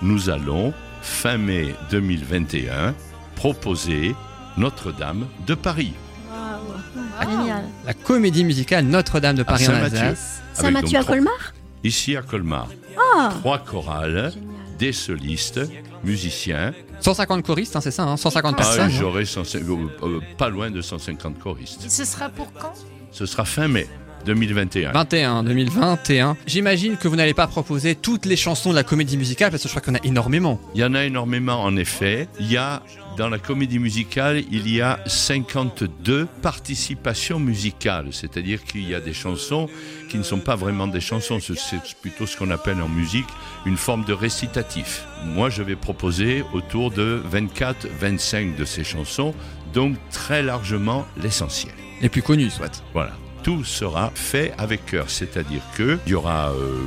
nous 0.03 0.31
allons, 0.31 0.73
fin 1.03 1.39
mai 1.39 1.75
2021, 1.91 2.95
proposer 3.37 4.15
Notre-Dame 4.57 5.27
de 5.47 5.55
Paris. 5.55 5.93
Waouh. 6.31 7.31
Génial. 7.31 7.65
La 7.87 7.95
comédie 7.95 8.45
musicale 8.45 8.85
Notre-Dame 8.87 9.37
de 9.37 9.43
Paris 9.43 9.65
en 9.69 9.73
Saint-Mathieu. 9.73 9.99
Alsace. 9.99 10.43
Saint-Mathieu 10.55 10.99
à 10.99 11.05
Colmar 11.05 11.53
Ici 11.85 12.17
à 12.17 12.23
Colmar. 12.23 12.69
Ah 12.99 13.31
Trois 13.41 13.59
chorales, 13.59 14.33
Génial. 14.35 14.77
des 14.79 14.93
solistes, 14.93 15.61
musiciens. 16.05 16.73
150 17.01 17.43
choristes, 17.45 17.77
hein, 17.77 17.81
c'est 17.81 17.91
ça, 17.91 18.03
hein, 18.03 18.17
150 18.19 18.57
Ah, 18.59 18.61
Ah, 18.61 18.63
personnes. 18.65 18.91
J'aurai 18.91 19.25
150 19.25 19.69
euh, 20.03 20.07
euh, 20.07 20.21
pas 20.37 20.51
loin 20.51 20.71
de 20.71 20.83
150 20.83 21.39
choristes. 21.39 21.89
Ce 21.89 22.05
sera 22.05 22.29
pour 22.29 22.53
quand? 22.53 22.75
Ce 23.13 23.25
sera 23.27 23.45
fin 23.47 23.69
mai 23.69 23.89
2021. 24.25 24.93
21, 24.93 25.43
2021. 25.45 26.37
J'imagine 26.47 26.97
que 26.97 27.09
vous 27.09 27.17
n'allez 27.17 27.35
pas 27.35 27.47
proposer 27.47 27.95
toutes 27.95 28.27
les 28.27 28.37
chansons 28.37 28.71
de 28.71 28.75
la 28.75 28.85
comédie 28.85 29.17
musicale 29.17 29.51
parce 29.51 29.63
que 29.63 29.69
je 29.69 29.73
crois 29.73 29.83
qu'il 29.83 29.93
y 29.93 29.97
en 29.97 30.01
a 30.01 30.07
énormément. 30.07 30.61
Il 30.75 30.81
y 30.81 30.85
en 30.85 30.95
a 30.95 31.05
énormément 31.05 31.63
en 31.63 31.77
effet. 31.77 32.29
Il 32.39 32.51
y 32.51 32.57
a 32.57 32.83
dans 33.17 33.29
la 33.29 33.39
comédie 33.39 33.79
musicale, 33.79 34.43
il 34.51 34.71
y 34.73 34.81
a 34.81 35.01
52 35.07 36.27
participations 36.43 37.39
musicales, 37.39 38.09
c'est-à-dire 38.13 38.65
qu'il 38.65 38.89
y 38.89 38.95
a 38.95 39.01
des 39.01 39.13
chansons 39.13 39.69
qui 40.09 40.17
ne 40.17 40.23
sont 40.23 40.39
pas 40.39 40.57
vraiment 40.57 40.87
des 40.87 41.01
chansons, 41.01 41.39
c'est 41.41 42.01
plutôt 42.01 42.27
ce 42.27 42.37
qu'on 42.37 42.51
appelle 42.51 42.81
en 42.81 42.89
musique 42.89 43.27
une 43.67 43.77
forme 43.77 44.05
de 44.05 44.13
récitatif. 44.13 45.05
Moi, 45.25 45.51
je 45.51 45.63
vais 45.63 45.77
proposer 45.77 46.45
autour 46.55 46.91
de 46.91 47.23
24-25 47.31 48.57
de 48.57 48.65
ces 48.65 48.85
chansons, 48.85 49.35
donc 49.75 49.97
très 50.11 50.43
largement 50.43 51.07
l'essentiel. 51.23 51.75
Les 52.01 52.09
plus 52.09 52.23
connus, 52.23 52.51
soit. 52.51 52.83
Voilà. 52.95 53.13
Tout 53.43 53.65
sera 53.65 54.11
fait 54.15 54.53
avec 54.59 54.87
cœur, 54.87 55.09
c'est-à-dire 55.09 55.63
que 55.77 55.99
il 56.07 56.13
y 56.13 56.15
aura 56.15 56.51
euh, 56.51 56.79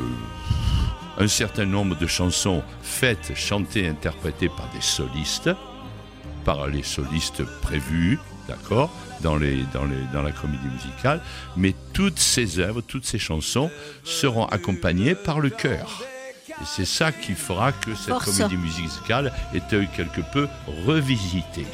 un 1.18 1.28
certain 1.28 1.66
nombre 1.66 1.98
de 1.98 2.08
chansons 2.08 2.64
faites, 2.82 3.34
chantées, 3.36 3.88
interprétées 3.88 4.50
par 4.50 4.70
des 4.74 4.82
solistes, 4.82 5.50
par 6.46 6.68
les 6.68 6.84
solistes 6.84 7.44
prévus, 7.62 8.20
d'accord, 8.48 8.92
dans, 9.22 9.36
les, 9.36 9.64
dans, 9.74 9.86
les, 9.86 9.96
dans 10.12 10.22
la 10.22 10.32
comédie 10.32 10.68
musicale, 10.68 11.22
mais 11.56 11.74
toutes 11.94 12.20
ces 12.20 12.60
œuvres, 12.60 12.82
toutes 12.82 13.06
ces 13.06 13.20
chansons 13.20 13.72
seront 14.04 14.46
accompagnées 14.46 15.16
par 15.16 15.40
le 15.40 15.50
chœur. 15.50 16.04
Et 16.50 16.66
c'est 16.66 16.86
ça 16.86 17.12
qui 17.12 17.34
fera 17.34 17.72
que 17.72 17.96
cette 17.96 18.10
Force. 18.10 18.38
comédie 18.38 18.58
musicale 18.58 19.34
est 19.54 19.68
quelque 19.96 20.22
peu 20.32 20.48
revisitée. 20.86 21.66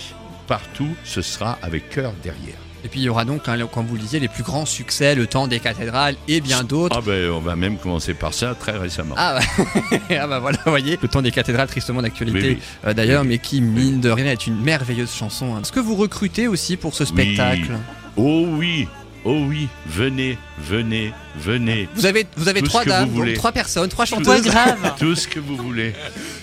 Partout, 0.47 0.95
ce 1.03 1.21
sera 1.21 1.57
avec 1.61 1.89
chœur 1.89 2.13
derrière. 2.23 2.57
Et 2.83 2.87
puis 2.87 3.01
il 3.01 3.03
y 3.03 3.09
aura 3.09 3.25
donc, 3.25 3.47
hein, 3.47 3.57
comme 3.73 3.85
vous 3.87 3.95
le 3.95 4.01
disiez, 4.01 4.19
les 4.19 4.27
plus 4.29 4.43
grands 4.43 4.65
succès, 4.65 5.13
le 5.15 5.27
temps 5.27 5.47
des 5.47 5.59
cathédrales 5.59 6.15
et 6.27 6.39
bien 6.39 6.63
d'autres. 6.63 6.95
Ah 6.97 7.01
ben, 7.05 7.29
on 7.31 7.39
va 7.41 7.55
même 7.57 7.77
commencer 7.77 8.13
par 8.13 8.33
ça 8.33 8.55
très 8.55 8.77
récemment. 8.77 9.15
Ah 9.17 9.39
bah, 9.39 9.97
ah 10.21 10.27
bah 10.27 10.39
voilà, 10.39 10.57
vous 10.65 10.71
voyez, 10.71 10.97
le 11.01 11.07
temps 11.07 11.21
des 11.21 11.31
cathédrales, 11.31 11.67
tristement 11.67 12.01
d'actualité 12.01 12.39
Oui, 12.39 12.57
oui. 12.57 12.61
euh, 12.87 12.93
d'ailleurs, 12.93 13.23
Oui, 13.23 13.27
mais 13.29 13.37
qui, 13.39 13.59
mine 13.61 13.99
de 13.99 14.09
rien, 14.09 14.27
est 14.31 14.47
une 14.47 14.61
merveilleuse 14.61 15.13
chanson. 15.13 15.55
hein. 15.55 15.61
Est-ce 15.61 15.71
que 15.73 15.79
vous 15.81 15.95
recrutez 15.95 16.47
aussi 16.47 16.77
pour 16.77 16.93
ce 16.95 17.03
spectacle? 17.05 17.71
Oh 18.15 18.45
oui, 18.47 18.87
oh 19.25 19.43
oui, 19.47 19.67
venez, 19.87 20.37
venez, 20.57 21.13
venez. 21.37 21.89
Vous 21.95 22.05
avez, 22.05 22.25
vous 22.37 22.47
avez 22.47 22.61
Tout 22.61 22.67
trois 22.67 22.85
dames, 22.85 23.09
donc 23.13 23.33
trois 23.33 23.51
personnes, 23.51 23.89
trois 23.89 24.05
chanteuses. 24.05 24.43
grave. 24.43 24.93
Tout 24.97 25.15
ce 25.15 25.27
que 25.27 25.39
vous 25.39 25.57
voulez, 25.57 25.93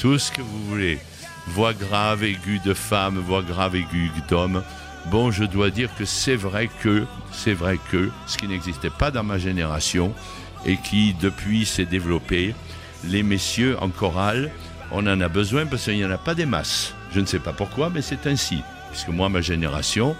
tout 0.00 0.18
ce 0.18 0.30
que 0.30 0.42
vous 0.42 0.64
voulez. 0.68 0.98
Voix 1.48 1.72
grave, 1.72 2.24
aiguë 2.24 2.60
de 2.64 2.74
femme, 2.74 3.18
voix 3.18 3.40
grave, 3.42 3.76
aiguë 3.76 4.10
d'homme. 4.28 4.62
Bon, 5.10 5.30
je 5.30 5.44
dois 5.44 5.70
dire 5.70 5.94
que 5.96 6.04
c'est 6.04 6.34
vrai 6.34 6.68
que, 6.82 7.06
c'est 7.30 7.52
vrai 7.54 7.78
que, 7.92 8.10
ce 8.26 8.36
qui 8.36 8.48
n'existait 8.48 8.90
pas 8.90 9.12
dans 9.12 9.22
ma 9.22 9.38
génération 9.38 10.12
et 10.64 10.76
qui 10.76 11.14
depuis 11.14 11.64
s'est 11.64 11.84
développé, 11.84 12.54
les 13.04 13.22
messieurs 13.22 13.76
en 13.80 13.88
chorale, 13.88 14.50
on 14.90 15.06
en 15.06 15.20
a 15.20 15.28
besoin 15.28 15.64
parce 15.66 15.84
qu'il 15.84 15.94
n'y 15.94 16.04
en 16.04 16.10
a 16.10 16.18
pas 16.18 16.34
des 16.34 16.46
masses. 16.46 16.92
Je 17.12 17.20
ne 17.20 17.26
sais 17.26 17.38
pas 17.38 17.52
pourquoi, 17.52 17.88
mais 17.88 18.02
c'est 18.02 18.26
ainsi. 18.26 18.62
Puisque 18.90 19.08
moi, 19.08 19.28
ma 19.28 19.40
génération, 19.40 20.16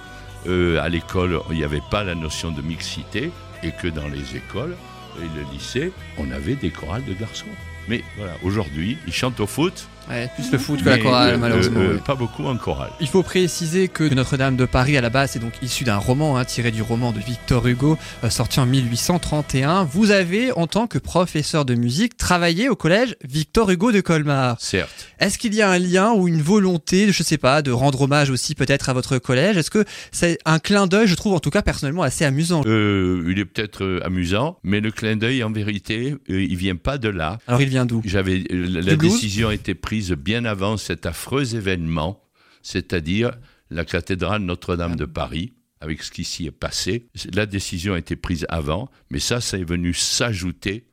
euh, 0.47 0.81
à 0.81 0.89
l'école, 0.89 1.41
il 1.51 1.57
n'y 1.57 1.65
avait 1.65 1.83
pas 1.91 2.05
la 2.05 2.15
notion 2.15 2.53
de 2.53 2.63
mixité 2.63 3.33
et 3.65 3.73
que 3.73 3.89
dans 3.89 4.07
les 4.07 4.37
écoles 4.37 4.77
et 5.19 5.37
le 5.37 5.53
lycée, 5.53 5.93
on 6.17 6.31
avait 6.31 6.55
des 6.55 6.71
chorales 6.71 7.05
de 7.05 7.15
garçons. 7.15 7.47
Mais 7.89 8.05
voilà, 8.17 8.35
aujourd'hui, 8.45 8.99
ils 9.07 9.13
chantent 9.13 9.41
au 9.41 9.47
foot, 9.49 9.89
Ouais, 10.09 10.31
plus 10.35 10.53
le 10.53 10.59
foot 10.59 10.83
que 10.83 10.89
la 10.89 10.99
chorale, 10.99 11.35
euh, 11.35 11.39
malheureusement. 11.39 11.81
euh, 11.81 11.95
ouais. 11.95 12.01
pas 12.01 12.15
beaucoup 12.15 12.45
en 12.45 12.57
chorale. 12.57 12.91
Il 13.01 13.09
faut 13.09 13.23
préciser 13.25 13.89
que 13.89 14.05
Notre-Dame 14.05 14.57
de 14.57 14.65
Paris, 14.65 14.97
à 14.97 15.01
la 15.01 15.11
base, 15.11 15.37
est 15.37 15.41
donc 15.41 15.55
issu 15.63 15.83
d'un 15.85 15.97
roman, 15.97 16.37
hein, 16.39 16.45
tiré 16.45 16.71
du 16.71 16.81
roman 16.83 17.13
de 17.13 17.19
Victor 17.19 17.67
Hugo, 17.67 17.99
euh, 18.23 18.31
sorti 18.31 18.61
en 18.61 18.67
1831. 18.67 19.85
Vous 19.85 20.11
avez, 20.13 20.53
en 20.53 20.67
tant 20.67 20.87
que 20.87 20.99
professeur 20.99 21.65
de 21.65 21.75
musique, 21.75 22.17
travaillé 22.17 22.69
au 22.69 22.77
collège 22.77 23.17
Victor 23.25 23.71
Hugo 23.71 23.91
de 23.91 24.01
Colmar. 24.01 24.57
Certes. 24.61 25.09
Est-ce 25.19 25.39
qu'il 25.39 25.55
y 25.55 25.63
a 25.63 25.71
un 25.71 25.79
lien 25.79 26.13
ou 26.13 26.29
une 26.29 26.41
volonté, 26.43 27.11
je 27.13 27.23
sais 27.23 27.39
pas, 27.39 27.63
de 27.63 27.71
rendre 27.71 28.03
hommage 28.03 28.31
aussi 28.31 28.55
peut-être 28.55 28.89
à 28.89 28.93
votre 28.93 29.19
collège? 29.19 29.57
Est-ce 29.57 29.71
que 29.71 29.85
c'est 30.13 30.39
un 30.45 30.59
clin 30.59 30.87
d'œil, 30.87 31.09
je 31.09 31.15
trouve 31.15 31.35
en 31.35 31.41
tout 31.41 31.51
cas 31.51 31.63
personnellement 31.63 32.03
assez 32.03 32.25
amusant? 32.25 32.63
Euh, 32.67 33.25
il 33.29 33.39
est 33.39 33.45
peut-être 33.45 33.85
euh, 33.85 34.07
amusant, 34.07 34.59
mais 34.63 34.81
le 34.81 34.91
clin 34.91 35.17
d'œil, 35.17 35.43
en 35.43 35.51
vérité, 35.51 36.15
il 36.29 36.57
vient 36.57 36.77
pas 36.77 36.99
de 36.99 37.09
là. 37.09 37.39
Alors 37.49 37.61
il 37.61 37.69
vient 37.69 37.87
d'où? 37.87 38.03
J'avais 38.05 38.45
la 38.51 38.95
blues 38.95 39.13
décision 39.13 39.49
a 39.49 39.55
été 39.55 39.75
prise 39.97 40.13
bien 40.13 40.45
avant 40.45 40.77
cet 40.77 41.07
affreux 41.07 41.55
événement, 41.55 42.23
c'est-à-dire 42.61 43.31
la 43.71 43.87
cathédrale 43.87 44.43
Notre-Dame 44.43 44.95
de 44.95 45.07
Paris, 45.07 45.55
avec 45.81 46.03
ce 46.03 46.11
qui 46.11 46.23
s'y 46.23 46.45
est 46.45 46.51
passé. 46.51 47.09
La 47.33 47.47
décision 47.47 47.95
a 47.95 47.99
été 47.99 48.15
prise 48.15 48.45
avant, 48.51 48.91
mais 49.09 49.21
ça, 49.21 49.41
ça 49.41 49.57
est 49.57 49.65
venu 49.65 49.95
s'ajouter 49.95 50.85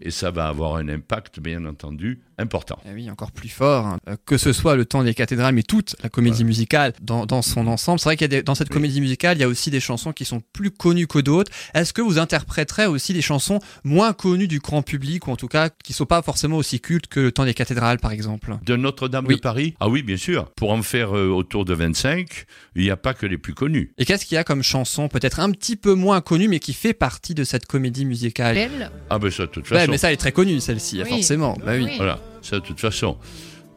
et 0.00 0.12
ça 0.12 0.30
va 0.30 0.46
avoir 0.46 0.76
un 0.76 0.88
impact, 0.88 1.40
bien 1.40 1.64
entendu, 1.64 2.22
important. 2.38 2.78
Eh 2.88 2.92
oui, 2.92 3.10
encore 3.10 3.32
plus 3.32 3.48
fort. 3.48 3.86
hein. 3.86 3.98
Euh, 4.08 4.16
Que 4.26 4.38
ce 4.38 4.52
soit 4.52 4.76
le 4.76 4.84
temps 4.84 5.02
des 5.04 5.14
cathédrales, 5.14 5.54
mais 5.54 5.62
toute 5.62 5.96
la 6.02 6.08
comédie 6.08 6.44
musicale 6.44 6.92
dans, 7.00 7.26
dans 7.26 7.42
son 7.42 7.66
ensemble. 7.66 7.98
C'est 7.98 8.04
vrai 8.08 8.16
qu'il 8.16 8.24
y 8.24 8.34
a 8.34 8.40
des- 8.40 8.42
dans 8.42 8.54
cette 8.54 8.68
Oui. 8.68 8.74
comédie 8.74 9.00
musicale, 9.00 9.36
il 9.36 9.40
y 9.40 9.44
a 9.44 9.48
aussi 9.48 9.70
des 9.70 9.80
chansons 9.80 10.12
qui 10.12 10.24
sont 10.24 10.42
plus 10.52 10.70
connues 10.70 11.06
que 11.06 11.18
d'autres. 11.18 11.52
Est-ce 11.74 11.92
que 11.92 12.02
vous 12.02 12.18
interpréterez 12.18 12.86
aussi 12.86 13.12
des 13.12 13.22
chansons 13.22 13.58
moins 13.84 14.12
connues 14.12 14.48
du 14.48 14.58
grand 14.58 14.82
public, 14.82 15.26
ou 15.26 15.30
en 15.30 15.36
tout 15.36 15.48
cas 15.48 15.68
qui 15.84 15.92
sont 15.92 16.06
pas 16.06 16.22
forcément 16.22 16.56
aussi 16.56 16.80
cultes 16.80 17.06
que 17.06 17.20
le 17.20 17.32
temps 17.32 17.44
des 17.44 17.54
cathédrales, 17.54 17.98
par 17.98 18.12
exemple? 18.12 18.56
De 18.64 18.76
Notre-Dame 18.76 19.26
Oui. 19.28 19.36
de 19.36 19.40
Paris? 19.40 19.74
Ah 19.80 19.88
oui, 19.88 20.02
bien 20.02 20.16
sûr. 20.16 20.48
Pour 20.56 20.72
en 20.72 20.82
faire 20.82 21.16
euh, 21.16 21.28
autour 21.28 21.64
de 21.64 21.74
25, 21.74 22.44
il 22.76 22.82
n'y 22.82 22.90
a 22.90 22.96
pas 22.96 23.14
que 23.14 23.26
les 23.26 23.38
plus 23.38 23.54
connus. 23.54 23.92
Et 23.98 24.04
qu'est-ce 24.04 24.24
qu'il 24.26 24.34
y 24.34 24.38
a 24.38 24.44
comme 24.44 24.62
chanson 24.62 25.08
peut-être 25.08 25.40
un 25.40 25.50
petit 25.50 25.76
peu 25.76 25.94
moins 25.94 26.20
connue, 26.20 26.48
mais 26.48 26.58
qui 26.60 26.72
fait 26.72 26.94
partie 26.94 27.34
de 27.34 27.44
cette 27.44 27.66
comédie 27.66 28.04
musicale? 28.04 28.54
Belle. 28.54 28.90
Ah 29.10 29.18
ben 29.18 29.30
ça, 29.30 29.44
de 29.46 29.50
toute 29.50 29.70
Ouais, 29.70 29.78
façon. 29.78 29.90
mais 29.90 29.98
ça, 29.98 30.08
elle 30.08 30.14
est 30.14 30.16
très 30.18 30.32
connue, 30.32 30.60
celle-ci, 30.60 31.00
Oui. 31.02 31.08
forcément. 31.08 31.56
Bah 31.64 31.72
oui. 31.76 31.84
Oui. 31.84 31.92
Voilà, 31.96 32.18
ça 32.42 32.60
de 32.60 32.64
toute 32.64 32.80
façon. 32.80 33.16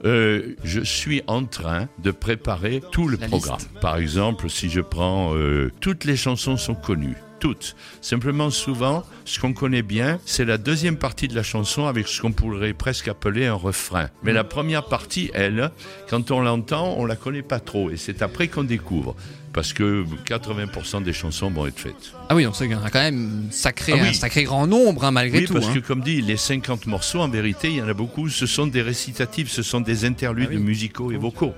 Euh, 0.03 0.55
je 0.63 0.81
suis 0.81 1.21
en 1.27 1.45
train 1.45 1.87
de 2.03 2.11
préparer 2.11 2.81
tout 2.91 3.07
le 3.07 3.17
La 3.17 3.27
programme. 3.27 3.57
liste. 3.57 3.69
Par 3.81 3.97
exemple, 3.97 4.49
si 4.49 4.69
je 4.69 4.81
prends 4.81 5.33
euh, 5.35 5.71
toutes 5.79 6.03
les 6.03 6.15
chansons 6.17 6.57
sont 6.57 6.75
connues, 6.75 7.15
toutes. 7.39 7.75
Simplement, 8.01 8.49
souvent, 8.49 9.03
ce 9.23 9.39
qu'on 9.39 9.53
connaît 9.53 9.81
bien, 9.81 10.19
c'est 10.25 10.45
la 10.45 10.57
deuxième 10.57 10.97
partie 10.97 11.27
de 11.27 11.35
la 11.35 11.43
chanson 11.43 11.85
avec 11.85 12.07
ce 12.07 12.21
qu'on 12.21 12.33
pourrait 12.33 12.73
presque 12.73 13.07
appeler 13.07 13.45
un 13.47 13.53
refrain. 13.55 14.09
Mais 14.21 14.33
la 14.33 14.43
première 14.43 14.85
partie, 14.85 15.31
elle, 15.33 15.71
quand 16.09 16.29
on 16.29 16.41
l'entend, 16.41 16.95
on 16.97 17.05
la 17.05 17.15
connaît 17.15 17.41
pas 17.41 17.59
trop, 17.59 17.89
et 17.89 17.97
c'est 17.97 18.21
après 18.21 18.47
qu'on 18.47 18.63
découvre, 18.63 19.15
parce 19.55 19.73
que 19.73 20.03
80% 20.25 21.01
des 21.01 21.13
chansons 21.13 21.49
vont 21.49 21.65
être 21.65 21.79
faites. 21.79 22.11
Ah 22.29 22.35
oui, 22.35 22.43
donc 22.43 22.55
c'est- 22.55 22.65
il 22.65 22.71
y 22.71 22.75
en 22.75 22.83
a 22.83 22.89
quand 22.91 22.99
même 22.99 23.45
un 23.47 23.51
sacré, 23.51 23.93
Ah 23.95 23.99
oui. 24.03 24.09
un 24.09 24.13
sacré 24.13 24.43
grand 24.43 24.67
nombre, 24.67 25.05
hein, 25.05 25.11
malgré 25.11 25.39
Oui, 25.39 25.45
tout. 25.45 25.53
parce 25.53 25.67
hein. 25.67 25.73
que 25.75 25.79
comme 25.79 26.01
dit, 26.01 26.21
les 26.21 26.37
50 26.37 26.85
morceaux, 26.87 27.21
en 27.21 27.29
vérité, 27.29 27.69
il 27.69 27.77
y 27.77 27.81
en 27.81 27.87
a 27.87 27.93
beaucoup, 27.93 28.27
ce 28.29 28.45
sont 28.45 28.67
des 28.67 28.81
récitatifs, 28.81 29.49
ce 29.49 29.63
sont 29.63 29.79
des 29.81 30.05
interludes 30.05 30.49
Ah 30.51 30.55
oui. 30.55 30.61
musicaux 30.61 31.11
et 31.11 31.17
vocaux. 31.17 31.53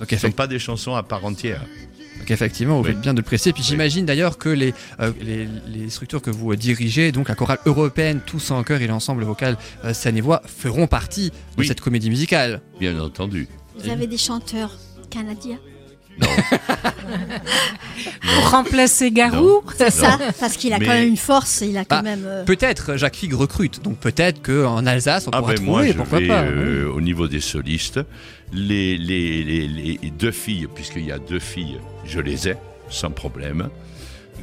Donc, 0.00 0.08
Ce 0.10 0.14
ne 0.16 0.20
sont 0.20 0.30
pas 0.32 0.46
des 0.48 0.58
chansons 0.58 0.94
à 0.96 1.02
part 1.02 1.24
entière. 1.24 1.60
donc 2.18 2.30
effectivement, 2.30 2.78
vous 2.78 2.84
Oui. 2.84 2.90
faites 2.92 3.00
bien 3.02 3.12
de 3.12 3.18
le 3.18 3.24
préciser. 3.24 3.52
Puis 3.52 3.62
Oui. 3.62 3.68
j'imagine 3.68 4.06
d'ailleurs 4.06 4.38
que 4.38 4.48
les, 4.48 4.72
euh, 5.00 5.12
les, 5.20 5.46
les 5.68 5.90
structures 5.90 6.22
que 6.22 6.30
vous 6.30 6.56
dirigez, 6.56 7.12
donc 7.12 7.28
la 7.28 7.34
chorale 7.34 7.58
européenne, 7.66 8.20
Tous 8.24 8.50
en 8.52 8.62
chœur 8.64 8.80
et 8.80 8.86
l'ensemble 8.86 9.22
vocal 9.24 9.58
euh, 9.84 9.92
Seine 9.92 10.16
et 10.16 10.20
Voix, 10.22 10.40
feront 10.46 10.86
partie 10.86 11.28
de 11.30 11.34
Oui. 11.58 11.66
cette 11.68 11.80
comédie 11.82 12.08
musicale. 12.08 12.62
Bien 12.80 12.98
entendu. 12.98 13.48
Vous 13.78 13.90
avez 13.90 14.06
des 14.06 14.16
chanteurs 14.18 14.78
canadiens? 15.10 15.58
Non. 16.20 16.28
Pour 18.22 18.50
remplacer 18.50 19.10
Garou. 19.10 19.62
C'est 19.76 19.90
ça 19.90 20.18
Parce 20.40 20.56
qu'il 20.56 20.72
a 20.72 20.78
Mais- 20.78 20.86
quand 20.86 20.92
même 20.92 21.08
une 21.08 21.16
force, 21.16 21.62
il 21.66 21.76
a 21.76 21.84
quand 21.84 21.96
Ah, 21.98 22.02
même. 22.02 22.24
euh, 22.26 22.44
Peut-être 22.44 22.96
Jacques 22.96 23.16
Figue 23.16 23.34
recrute, 23.34 23.82
donc 23.82 23.98
peut-être 23.98 24.42
qu'en 24.42 24.84
Alsace, 24.86 25.26
on 25.26 25.30
Ah 25.32 25.40
pourra 25.40 25.54
ben 25.54 25.62
moi, 25.64 25.78
trouver, 25.80 25.92
je 25.92 25.96
pourquoi 25.98 26.18
vais, 26.20 26.26
pas. 26.28 26.42
euh, 26.42 26.90
au 26.90 27.00
niveau 27.00 27.28
des 27.28 27.40
solistes, 27.40 28.00
les, 28.52 28.96
les, 28.96 29.42
les, 29.42 29.68
les 29.68 30.10
deux 30.10 30.30
filles, 30.32 30.68
puisqu'il 30.74 31.04
y 31.06 31.12
a 31.12 31.18
deux 31.18 31.38
filles, 31.40 31.78
je 32.04 32.20
les 32.20 32.48
ai, 32.48 32.56
sans 32.88 33.10
problème. 33.10 33.68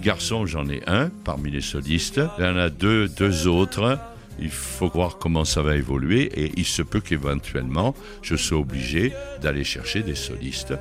Garçon, 0.01 0.45
j'en 0.45 0.67
ai 0.69 0.81
un 0.87 1.09
parmi 1.23 1.51
les 1.51 1.61
solistes. 1.61 2.19
Il 2.39 2.43
y 2.43 2.47
en 2.47 2.57
a 2.57 2.69
deux, 2.69 3.07
deux 3.07 3.47
autres. 3.47 3.99
Il 4.39 4.49
faut 4.49 4.89
voir 4.89 5.17
comment 5.19 5.45
ça 5.45 5.61
va 5.61 5.75
évoluer 5.75 6.23
et 6.35 6.51
il 6.57 6.65
se 6.65 6.81
peut 6.81 7.01
qu'éventuellement, 7.01 7.93
je 8.23 8.35
sois 8.35 8.57
obligé 8.57 9.13
d'aller 9.41 9.63
chercher 9.63 10.01
des 10.01 10.15
solistes. 10.15 10.73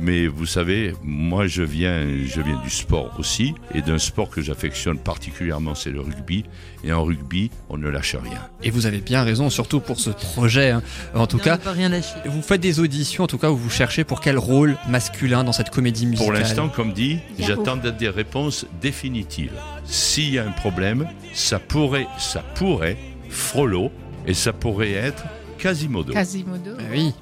Mais 0.00 0.28
vous 0.28 0.46
savez, 0.46 0.94
moi 1.02 1.46
je 1.48 1.62
viens, 1.62 2.06
je 2.24 2.40
viens 2.40 2.60
du 2.62 2.70
sport 2.70 3.14
aussi 3.18 3.54
et 3.74 3.82
d'un 3.82 3.98
sport 3.98 4.30
que 4.30 4.40
j'affectionne 4.40 4.98
particulièrement, 4.98 5.74
c'est 5.74 5.90
le 5.90 6.00
rugby. 6.00 6.44
Et 6.84 6.92
en 6.92 7.02
rugby, 7.02 7.50
on 7.68 7.76
ne 7.78 7.88
lâche 7.88 8.14
rien. 8.14 8.38
Et 8.62 8.70
vous 8.70 8.86
avez 8.86 9.00
bien 9.00 9.24
raison, 9.24 9.50
surtout 9.50 9.80
pour 9.80 9.98
ce 9.98 10.10
projet. 10.10 10.70
hein. 10.70 10.82
En 11.14 11.26
tout 11.26 11.38
cas, 11.38 11.58
rien 11.66 11.90
vous 12.26 12.42
faites 12.42 12.60
des 12.60 12.78
auditions, 12.78 13.24
en 13.24 13.26
tout 13.26 13.38
cas, 13.38 13.50
où 13.50 13.56
vous 13.56 13.70
cherchez 13.70 14.04
pour 14.04 14.20
quel 14.20 14.38
rôle 14.38 14.76
masculin 14.88 15.42
dans 15.42 15.52
cette 15.52 15.70
comédie 15.70 16.06
musicale? 16.06 16.32
Pour 16.32 16.40
l'instant, 16.40 16.68
comme 16.68 16.92
dit, 16.92 17.18
j'attends 17.38 17.76
des 17.76 18.08
réponses 18.08 18.66
définitives. 18.80 19.52
S'il 19.84 20.34
y 20.34 20.38
a 20.38 20.46
un 20.46 20.52
problème, 20.52 21.08
ça 21.32 21.58
pourrait, 21.58 22.06
ça 22.18 22.40
pourrait, 22.54 22.96
Frollo, 23.28 23.90
et 24.26 24.34
ça 24.34 24.52
pourrait 24.52 24.92
être 24.92 25.24
Quasimodo. 25.58 26.12
Quasimodo. 26.12 26.72
Ah 26.78 26.82
oui. 26.92 27.12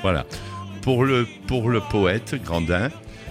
Voilà. 0.00 0.24
Pour 0.82 1.04
le, 1.04 1.26
pour 1.46 1.70
le 1.70 1.80
poète 1.80 2.34
Grandin, 2.44 2.90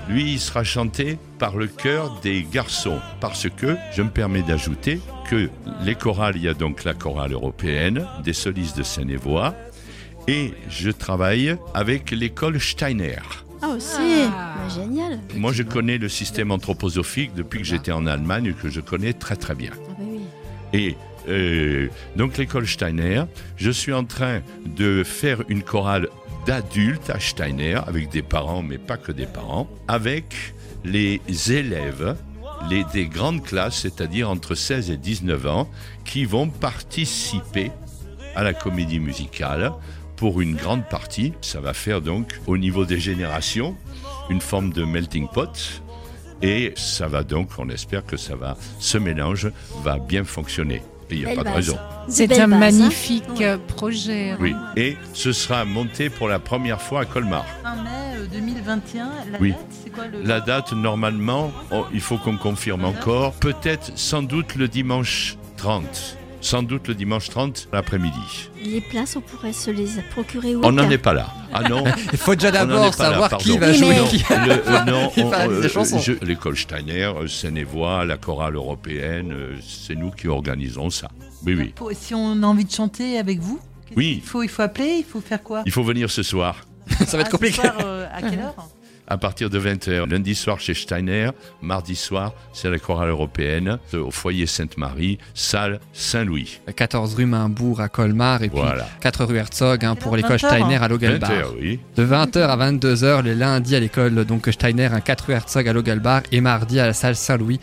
lui, 0.10 0.34
il 0.34 0.40
sera 0.40 0.64
chanté 0.64 1.18
par 1.38 1.58
le 1.58 1.68
chœur 1.68 2.20
des 2.22 2.46
garçons. 2.50 3.00
Parce 3.20 3.48
que, 3.50 3.76
je 3.94 4.02
me 4.02 4.10
permets 4.10 4.42
d'ajouter 4.42 5.00
que 5.30 5.50
les 5.84 5.96
chorales, 5.96 6.38
il 6.38 6.44
y 6.44 6.48
a 6.48 6.54
donc 6.54 6.84
la 6.84 6.94
chorale 6.94 7.34
européenne, 7.34 8.08
des 8.24 8.34
solistes 8.34 8.78
de 8.78 8.84
Seine-et-Voix, 8.84 9.54
et 10.28 10.54
je 10.70 10.92
travaille 10.92 11.56
avec 11.74 12.12
l'école 12.12 12.60
Steiner. 12.60 13.20
Ah 13.62 13.70
aussi 13.70 14.26
Ah. 14.28 14.56
Bah, 14.58 14.74
Génial 14.74 15.20
Moi, 15.36 15.52
je 15.52 15.64
connais 15.64 15.98
le 15.98 16.10
système 16.10 16.52
anthroposophique 16.52 17.34
depuis 17.36 17.60
que 17.60 17.66
j'étais 17.66 17.92
en 17.92 18.06
Allemagne 18.08 18.46
et 18.46 18.54
que 18.54 18.70
je 18.70 18.82
connais 18.82 19.14
très 19.14 19.36
très 19.36 19.56
bien. 19.56 19.72
Ah 19.74 19.80
bah 19.90 20.04
oui. 20.08 20.22
Et 20.74 20.96
euh, 21.30 21.90
donc 22.16 22.38
l'école 22.38 22.68
Steiner, 22.68 23.24
je 23.58 23.72
suis 23.72 23.94
en 23.94 24.04
train 24.04 24.42
de 24.66 25.04
faire 25.04 25.44
une 25.50 25.64
chorale 25.64 26.08
d'adultes 26.46 27.10
à 27.10 27.20
Steiner, 27.20 27.80
avec 27.88 28.10
des 28.10 28.22
parents, 28.22 28.64
mais 28.64 28.78
pas 28.78 28.98
que 28.98 29.12
des 29.12 29.26
parents, 29.26 29.70
avec 29.88 30.54
les 30.84 31.22
élèves 31.52 32.16
les, 32.70 32.84
des 32.94 33.08
grandes 33.08 33.44
classes, 33.44 33.80
c'est-à-dire 33.82 34.30
entre 34.30 34.56
16 34.56 34.92
et 34.92 34.98
19 34.98 35.48
ans, 35.48 35.70
qui 36.06 36.26
vont 36.26 36.48
participer 36.48 37.72
à 38.36 38.44
la 38.44 38.54
comédie 38.54 39.00
musicale 39.00 39.72
pour 40.16 40.42
une 40.42 40.56
grande 40.56 40.88
partie. 40.88 41.34
Ça 41.42 41.60
va 41.60 41.74
faire 41.74 42.02
donc, 42.02 42.40
au 42.48 42.58
niveau 42.58 42.86
des 42.86 43.00
générations, 43.00 43.76
une 44.30 44.42
forme 44.42 44.72
de 44.72 44.84
melting 44.84 45.28
pot. 45.28 45.82
Et 46.42 46.74
ça 46.76 47.08
va 47.08 47.24
donc, 47.24 47.50
on 47.58 47.70
espère 47.70 48.06
que 48.06 48.18
ça 48.18 48.36
va, 48.36 48.58
ce 48.80 48.98
mélange 48.98 49.52
va 49.84 50.00
bien 50.00 50.24
fonctionner. 50.24 50.82
Il 51.16 51.20
n'y 51.20 51.26
a 51.26 51.28
Belle 51.30 51.36
pas 51.38 51.42
de 51.44 51.48
base. 51.48 51.56
raison. 51.56 51.78
C'est 52.08 52.28
belle 52.28 52.42
un 52.42 52.48
base, 52.48 52.58
hein. 52.58 52.80
magnifique 52.84 53.42
euh, 53.42 53.58
projet. 53.68 54.36
Oui. 54.40 54.56
Et 54.76 54.98
ce 55.14 55.32
sera 55.32 55.66
monté 55.66 56.10
pour 56.10 56.28
la 56.28 56.40
première 56.40 56.82
fois 56.82 57.02
à 57.02 57.06
Colmar. 57.06 57.46
Fin 57.64 57.76
mai 57.84 57.90
euh, 58.16 58.26
2021, 58.32 59.06
la 59.32 59.40
Oui. 59.40 59.52
date, 59.52 59.60
c'est 59.84 59.90
quoi 59.92 60.08
le... 60.08 60.24
La 60.24 60.40
date, 60.42 60.74
normalement, 60.74 61.52
oh, 61.72 61.86
il 61.94 62.02
faut 62.02 62.18
qu'on 62.18 62.38
confirme 62.38 62.86
encore. 62.86 63.34
Peut-être, 63.34 63.92
sans 63.96 64.24
doute, 64.24 64.56
le 64.56 64.68
dimanche 64.68 65.38
30. 65.58 66.18
Sans 66.42 66.64
doute 66.64 66.88
le 66.88 66.96
dimanche 66.96 67.30
30 67.30 67.68
l'après-midi. 67.72 68.50
Les 68.66 68.82
places, 68.82 69.16
on 69.16 69.22
pourrait 69.22 69.54
se 69.54 69.70
les 69.70 69.88
procurer 70.10 70.56
où 70.56 70.62
On 70.64 70.72
n'en 70.72 70.90
est 70.90 70.98
pas 70.98 71.14
là. 71.14 71.28
Ah 71.54 71.62
non, 71.70 71.84
Il 72.12 72.18
faut 72.18 72.34
déjà 72.34 72.50
d'abord 72.52 72.86
là, 72.86 72.92
savoir 72.92 73.38
qui 73.38 73.58
va 73.58 73.72
jouer 73.74 73.96
mais- 74.02 74.08
qui. 74.10 74.18
Le- 74.30 74.68
euh, 74.68 74.84
non, 74.86 75.12
Il 75.18 75.24
on- 75.26 75.34
euh, 75.34 76.00
je- 76.02 76.26
l'école 76.26 76.58
Steiner, 76.58 77.04
euh, 77.16 77.28
Seine-et-Voix, 77.28 78.06
la 78.06 78.18
chorale 78.18 78.56
européenne, 78.56 79.32
euh, 79.34 79.56
c'est 79.68 79.96
nous 79.96 80.10
qui 80.10 80.28
organisons 80.28 80.90
ça. 80.90 81.10
Oui, 81.46 81.54
oui. 81.58 81.74
Pour- 81.76 81.92
Si 81.94 82.16
on 82.16 82.42
a 82.42 82.46
envie 82.48 82.66
de 82.66 82.72
chanter 82.72 83.20
avec 83.20 83.40
vous, 83.40 83.60
Oui. 83.96 84.16
qu'il 84.16 84.24
faut, 84.24 84.42
il 84.42 84.50
faut 84.50 84.64
appeler, 84.64 84.96
il 85.00 85.04
faut 85.06 85.22
faire 85.22 85.44
quoi 85.44 85.62
Il 85.68 85.72
faut 85.72 85.84
venir 85.84 86.10
ce 86.10 86.24
soir. 86.24 86.56
Ça 87.06 87.18
va 87.18 87.22
être 87.24 87.26
Ah, 87.26 87.26
ce 87.26 87.32
compliqué. 87.32 87.62
soir, 87.62 87.76
euh, 87.86 88.08
à 88.12 88.22
quelle 88.22 88.40
heure 88.40 88.56
à 89.12 89.18
partir 89.18 89.50
de 89.50 89.60
20h. 89.60 90.10
Lundi 90.10 90.34
soir 90.36 90.60
chez 90.62 90.74
Steiner, 90.74 91.32
mardi 91.62 91.98
soir 91.98 92.32
c'est 92.54 92.70
la 92.70 92.80
chorale 92.80 93.10
européenne 93.10 93.78
euh, 93.94 94.06
au 94.06 94.10
foyer 94.12 94.46
Sainte-Marie, 94.46 95.18
salle 95.34 95.82
Saint-Louis. 95.92 96.62
14 96.74 97.16
rue 97.16 97.26
Mainbourg 97.26 97.82
à 97.82 97.90
Colmar 97.90 98.42
et 98.42 98.48
puis 98.50 98.58
Voilà. 98.58 98.88
4 99.02 99.26
rue 99.26 99.36
Herzog 99.36 99.84
hein, 99.84 99.96
pour 99.96 100.16
l'école 100.16 100.38
20 100.40 100.44
heures, 100.48 100.56
Steiner 100.56 100.76
à 100.78 100.88
Logelbach. 100.88 101.30
20h, 101.30 101.46
oui. 101.60 101.80
De 101.98 102.06
20h 102.06 102.40
à 102.40 102.72
22h 102.72 103.22
le 103.24 103.34
lundi 103.34 103.76
à 103.76 103.82
l'école 103.82 104.24
donc 104.24 104.48
Steiner, 104.50 104.86
un 104.86 105.02
4 105.02 105.26
rue 105.26 105.34
Herzog 105.34 105.68
à 105.68 105.74
Logelbach 105.74 106.24
et 106.32 106.40
mardi 106.40 106.80
à 106.80 106.86
la 106.88 106.94
salle 106.94 107.18
Saint-Louis 107.18 107.60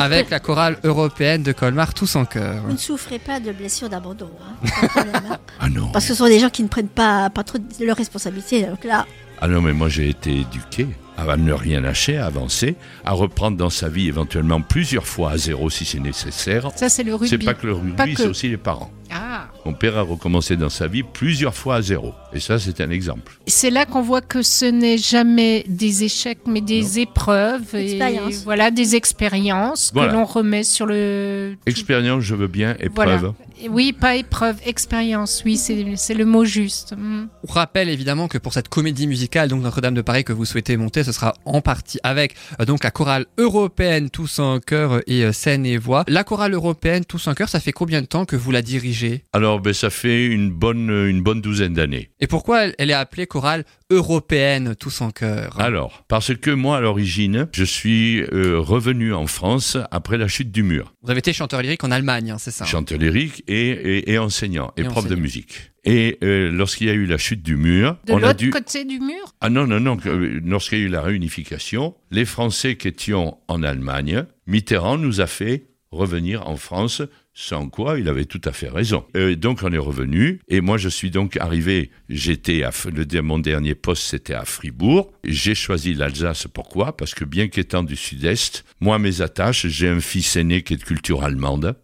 avec 0.00 0.28
pas, 0.28 0.36
la 0.36 0.40
chorale 0.40 0.78
européenne 0.84 1.42
de 1.42 1.50
Colmar 1.50 1.94
tous 1.94 2.14
en 2.14 2.24
chœur. 2.26 2.62
vous 2.64 2.72
ne 2.72 2.76
souffrez 2.78 3.18
pas 3.18 3.40
de 3.40 3.50
blessures 3.50 3.88
d'abandon. 3.88 4.30
hein. 4.40 4.68
Hein. 4.96 5.38
Ah 5.58 5.68
non. 5.68 5.88
Parce 5.88 6.06
que 6.06 6.12
ce 6.12 6.18
sont 6.18 6.26
des 6.28 6.38
gens 6.38 6.48
qui 6.50 6.62
ne 6.62 6.68
prennent 6.68 6.86
pas, 6.86 7.28
pas 7.30 7.42
trop 7.42 7.58
de 7.58 7.84
leurs 7.84 7.96
responsabilités. 7.96 8.66
Donc 8.66 8.84
là, 8.84 9.04
Ah 9.44 9.48
non, 9.48 9.60
mais 9.60 9.72
moi 9.72 9.88
j'ai 9.88 10.08
été 10.08 10.30
éduqué 10.30 10.86
à 11.18 11.36
ne 11.36 11.52
rien 11.52 11.80
lâcher, 11.80 12.16
à 12.16 12.26
avancer, 12.26 12.76
à 13.04 13.10
reprendre 13.10 13.56
dans 13.56 13.70
sa 13.70 13.88
vie 13.88 14.06
éventuellement 14.06 14.60
plusieurs 14.60 15.04
fois 15.04 15.32
à 15.32 15.36
zéro 15.36 15.68
si 15.68 15.84
c'est 15.84 15.98
nécessaire. 15.98 16.70
Ça, 16.76 16.88
c'est 16.88 17.02
le 17.02 17.16
rugby. 17.16 17.28
C'est 17.28 17.44
pas 17.44 17.54
que 17.54 17.66
le 17.66 17.72
rugby, 17.72 18.14
que. 18.14 18.22
c'est 18.22 18.28
aussi 18.28 18.48
les 18.50 18.56
parents. 18.56 18.92
Ah, 19.14 19.48
Mon 19.64 19.74
père 19.74 19.98
a 19.98 20.02
recommencé 20.02 20.56
dans 20.56 20.68
sa 20.70 20.86
vie 20.88 21.02
plusieurs 21.02 21.54
fois 21.54 21.76
à 21.76 21.82
zéro. 21.82 22.12
Et 22.32 22.40
ça, 22.40 22.58
c'est 22.58 22.80
un 22.80 22.90
exemple. 22.90 23.32
C'est 23.46 23.70
là 23.70 23.84
qu'on 23.84 24.00
voit 24.02 24.22
que 24.22 24.42
ce 24.42 24.64
n'est 24.64 24.98
jamais 24.98 25.64
des 25.68 26.04
échecs, 26.04 26.40
mais 26.46 26.60
des 26.62 26.98
épreuves 27.00 27.74
et 27.74 27.92
Expériences. 27.92 28.42
voilà 28.44 28.70
des 28.70 28.96
expériences 28.96 29.90
Voilà. 29.92 30.12
que 30.12 30.16
l'on 30.16 30.24
remet 30.24 30.64
sur 30.64 30.86
le. 30.86 31.56
Expérience, 31.66 32.22
je 32.22 32.34
veux 32.34 32.46
bien, 32.48 32.74
épreuve. 32.80 33.32
Oui, 33.70 33.92
pas 33.92 34.16
épreuve, 34.16 34.56
expérience. 34.66 35.42
Oui, 35.44 35.56
c'est 35.56 35.84
c'est 35.96 36.14
le 36.14 36.24
mot 36.24 36.44
juste. 36.44 36.94
Mm. 36.96 37.26
On 37.48 37.52
rappelle 37.52 37.88
évidemment 37.88 38.26
que 38.26 38.38
pour 38.38 38.52
cette 38.52 38.68
comédie 38.68 39.06
musicale, 39.06 39.48
donc 39.48 39.62
Notre-Dame 39.62 39.94
de 39.94 40.02
Paris 40.02 40.24
que 40.24 40.32
vous 40.32 40.44
souhaitez 40.44 40.76
monter, 40.76 41.04
ce 41.04 41.12
sera 41.12 41.34
en 41.44 41.60
partie 41.60 41.98
avec 42.02 42.34
euh, 42.60 42.64
donc 42.64 42.82
la 42.82 42.90
chorale 42.90 43.26
européenne 43.38 44.10
Tous 44.10 44.38
en 44.40 44.58
chœur 44.58 45.00
et 45.06 45.24
euh, 45.24 45.32
scène 45.32 45.64
et 45.64 45.76
voix. 45.76 46.04
La 46.08 46.24
chorale 46.24 46.54
européenne 46.54 47.04
Tous 47.04 47.28
en 47.28 47.34
chœur, 47.34 47.48
ça 47.48 47.60
fait 47.60 47.72
combien 47.72 48.00
de 48.00 48.06
temps 48.06 48.24
que 48.24 48.34
vous 48.36 48.50
la 48.50 48.62
dirigez? 48.62 49.01
Alors, 49.32 49.60
ben, 49.60 49.72
ça 49.72 49.90
fait 49.90 50.26
une 50.26 50.50
bonne, 50.50 50.90
une 50.90 51.22
bonne 51.22 51.40
douzaine 51.40 51.74
d'années. 51.74 52.10
Et 52.20 52.26
pourquoi 52.26 52.64
elle, 52.64 52.74
elle 52.78 52.90
est 52.90 52.94
appelée 52.94 53.26
chorale 53.26 53.64
européenne 53.90 54.74
Tous 54.78 55.00
en 55.00 55.10
chœur? 55.10 55.60
Alors, 55.60 56.04
parce 56.08 56.34
que 56.34 56.50
moi, 56.50 56.78
à 56.78 56.80
l'origine, 56.80 57.48
je 57.52 57.64
suis 57.64 58.20
euh, 58.20 58.58
revenu 58.58 59.12
en 59.14 59.26
France 59.26 59.76
après 59.90 60.18
la 60.18 60.28
chute 60.28 60.50
du 60.50 60.62
mur. 60.62 60.94
Vous 61.02 61.10
avez 61.10 61.18
été 61.18 61.32
chanteur 61.32 61.62
lyrique 61.62 61.84
en 61.84 61.90
Allemagne, 61.90 62.30
hein, 62.30 62.38
c'est 62.38 62.50
ça? 62.50 62.64
Chanteur 62.64 62.98
lyrique 62.98 63.42
et, 63.48 63.70
et, 63.70 64.12
et 64.12 64.18
enseignant, 64.18 64.72
et, 64.76 64.82
Et 64.82 64.84
prof 64.84 65.06
de 65.06 65.14
musique. 65.14 65.72
Et 65.84 66.18
euh, 66.22 66.50
lorsqu'il 66.52 66.86
y 66.86 66.90
a 66.90 66.94
eu 66.94 67.06
la 67.06 67.18
chute 67.18 67.42
du 67.42 67.56
mur, 67.56 67.96
De 68.06 68.12
on 68.12 68.18
a 68.18 68.28
l'autre 68.28 68.34
dû... 68.34 68.50
côté 68.50 68.84
du 68.84 69.00
mur? 69.00 69.34
Ah 69.40 69.50
non, 69.50 69.66
non, 69.66 69.80
non, 69.80 69.96
que, 69.96 70.08
euh, 70.08 70.40
lorsqu'il 70.44 70.78
y 70.78 70.82
a 70.82 70.84
eu 70.84 70.88
la 70.88 71.02
réunification, 71.02 71.94
les 72.10 72.24
Français 72.24 72.76
qui 72.76 72.88
étions 72.88 73.36
en 73.48 73.62
Allemagne, 73.64 74.24
Mitterrand 74.46 74.96
nous 74.96 75.20
a 75.20 75.26
fait 75.26 75.66
revenir 75.90 76.46
en 76.48 76.56
France, 76.56 77.02
sans 77.34 77.68
quoi 77.68 77.98
il 77.98 78.08
avait 78.08 78.24
tout 78.24 78.40
à 78.44 78.52
fait 78.52 78.68
raison. 78.68 79.04
Euh, 79.16 79.36
donc 79.36 79.62
on 79.62 79.72
est 79.72 79.78
revenu, 79.78 80.40
et 80.48 80.60
moi 80.60 80.76
je 80.76 80.88
suis 80.88 81.10
donc 81.10 81.36
arrivé, 81.36 81.90
j'étais 82.08 82.62
à, 82.62 82.70
le, 82.92 83.22
mon 83.22 83.38
dernier 83.38 83.74
poste 83.74 84.04
c'était 84.04 84.34
à 84.34 84.44
Fribourg, 84.44 85.12
j'ai 85.24 85.54
choisi 85.54 85.94
l'Alsace, 85.94 86.46
pourquoi? 86.52 86.96
Parce 86.96 87.14
que 87.14 87.24
bien 87.24 87.48
qu'étant 87.48 87.82
du 87.82 87.96
sud-est, 87.96 88.64
moi 88.80 88.98
mes 88.98 89.22
attaches, 89.22 89.66
j'ai 89.66 89.88
un 89.88 90.00
fils 90.00 90.36
aîné 90.36 90.62
qui 90.62 90.74
est 90.74 90.78
de 90.78 90.84
culture 90.84 91.24
allemande, 91.24 91.76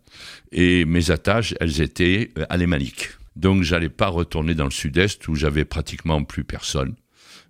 et 0.52 0.84
mes 0.84 1.10
attaches, 1.10 1.54
elles 1.60 1.80
étaient 1.80 2.30
euh, 2.38 2.44
alémaniques. 2.48 3.10
Donc 3.36 3.62
j'allais 3.62 3.88
pas 3.88 4.08
retourner 4.08 4.54
dans 4.54 4.64
le 4.64 4.70
sud-est 4.70 5.28
où 5.28 5.36
j'avais 5.36 5.64
pratiquement 5.64 6.24
plus 6.24 6.44
personne. 6.44 6.96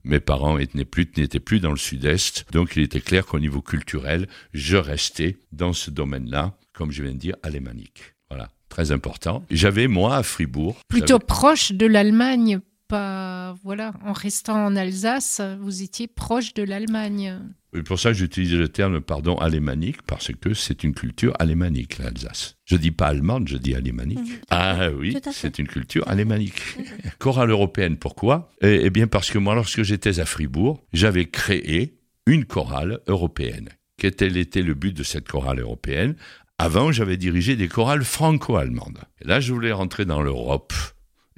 Mes 0.04 0.20
parents 0.20 0.58
plus, 0.90 1.08
n'étaient 1.16 1.40
plus 1.40 1.60
dans 1.60 1.70
le 1.70 1.76
sud-est, 1.76 2.46
donc 2.52 2.76
il 2.76 2.82
était 2.82 3.00
clair 3.00 3.26
qu'au 3.26 3.38
niveau 3.38 3.62
culturel, 3.62 4.28
je 4.52 4.76
restais 4.76 5.38
dans 5.52 5.72
ce 5.72 5.90
domaine-là, 5.90 6.56
comme 6.78 6.92
je 6.92 7.02
viens 7.02 7.12
de 7.12 7.18
dire, 7.18 7.34
alémanique. 7.42 8.14
Voilà, 8.30 8.48
très 8.68 8.92
important. 8.92 9.44
J'avais, 9.50 9.88
moi, 9.88 10.16
à 10.16 10.22
Fribourg... 10.22 10.80
Plutôt 10.88 11.18
proche 11.18 11.72
de 11.72 11.86
l'Allemagne, 11.86 12.60
pas 12.86 13.56
voilà. 13.64 13.92
En 14.04 14.12
restant 14.12 14.64
en 14.64 14.76
Alsace, 14.76 15.40
vous 15.60 15.82
étiez 15.82 16.06
proche 16.06 16.54
de 16.54 16.62
l'Allemagne. 16.62 17.36
Oui, 17.74 17.82
pour 17.82 17.98
ça, 17.98 18.12
j'utilise 18.12 18.54
le 18.54 18.68
terme, 18.68 19.00
pardon, 19.00 19.36
alémanique, 19.36 20.02
parce 20.02 20.30
que 20.40 20.54
c'est 20.54 20.84
une 20.84 20.94
culture 20.94 21.34
alémanique, 21.40 21.98
l'Alsace. 21.98 22.56
Je 22.64 22.76
dis 22.76 22.92
pas 22.92 23.08
allemande, 23.08 23.48
je 23.48 23.56
dis 23.56 23.74
alémanique. 23.74 24.40
Ah 24.50 24.90
oui, 24.96 25.16
c'est 25.32 25.58
une 25.58 25.66
culture 25.66 26.06
alémanique. 26.08 26.62
Chorale 27.18 27.50
européenne, 27.50 27.96
pourquoi? 27.96 28.52
Eh, 28.62 28.82
eh 28.84 28.90
bien, 28.90 29.08
parce 29.08 29.30
que 29.30 29.38
moi, 29.38 29.56
lorsque 29.56 29.82
j'étais 29.82 30.20
à 30.20 30.26
Fribourg, 30.26 30.80
j'avais 30.92 31.26
créé 31.26 31.98
une 32.26 32.44
chorale 32.44 33.00
européenne. 33.08 33.68
Quel 33.98 34.36
était 34.36 34.62
le 34.62 34.74
but 34.74 34.96
de 34.96 35.02
cette 35.02 35.28
chorale 35.28 35.58
européenne 35.58 36.14
Avant, 36.60 36.90
j'avais 36.90 37.16
dirigé 37.16 37.54
des 37.54 37.68
chorales 37.68 38.02
franco-allemandes. 38.02 38.98
Là, 39.22 39.38
je 39.38 39.52
voulais 39.52 39.70
rentrer 39.70 40.04
dans 40.04 40.22
l'Europe, 40.22 40.72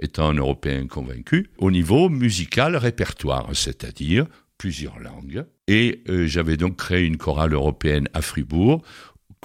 étant 0.00 0.30
un 0.30 0.34
Européen 0.34 0.86
convaincu, 0.86 1.50
au 1.58 1.70
niveau 1.70 2.08
musical 2.08 2.74
répertoire, 2.74 3.50
c'est-à-dire 3.52 4.24
plusieurs 4.56 4.98
langues. 4.98 5.44
Et 5.68 6.02
euh, 6.08 6.26
j'avais 6.26 6.56
donc 6.56 6.76
créé 6.76 7.04
une 7.04 7.18
chorale 7.18 7.52
européenne 7.52 8.08
à 8.14 8.22
Fribourg, 8.22 8.82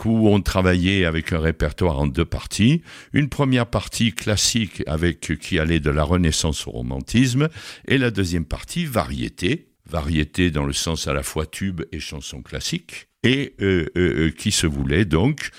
où 0.05 0.29
on 0.29 0.41
travaillait 0.41 1.03
avec 1.03 1.33
un 1.33 1.39
répertoire 1.39 1.99
en 1.99 2.07
deux 2.07 2.25
parties. 2.25 2.81
Une 3.11 3.27
première 3.27 3.67
partie 3.67 4.13
classique 4.13 4.81
avec 4.87 5.37
qui 5.39 5.59
allait 5.59 5.81
de 5.81 5.89
la 5.89 6.03
Renaissance 6.03 6.67
au 6.67 6.71
romantisme, 6.71 7.49
et 7.87 7.97
la 7.97 8.11
deuxième 8.11 8.45
partie 8.45 8.85
variété, 8.85 9.74
variété 9.87 10.51
dans 10.51 10.65
le 10.65 10.73
sens 10.73 11.07
à 11.07 11.13
la 11.13 11.23
fois 11.23 11.45
tube 11.45 11.81
et 11.91 11.99
chanson 11.99 12.41
classique, 12.41 13.07
et 13.23 13.55
euh, 13.61 13.87
euh, 13.97 14.27
euh, 14.27 14.31
qui 14.31 14.51
se 14.51 14.67
voulait 14.67 15.05
donc 15.05 15.49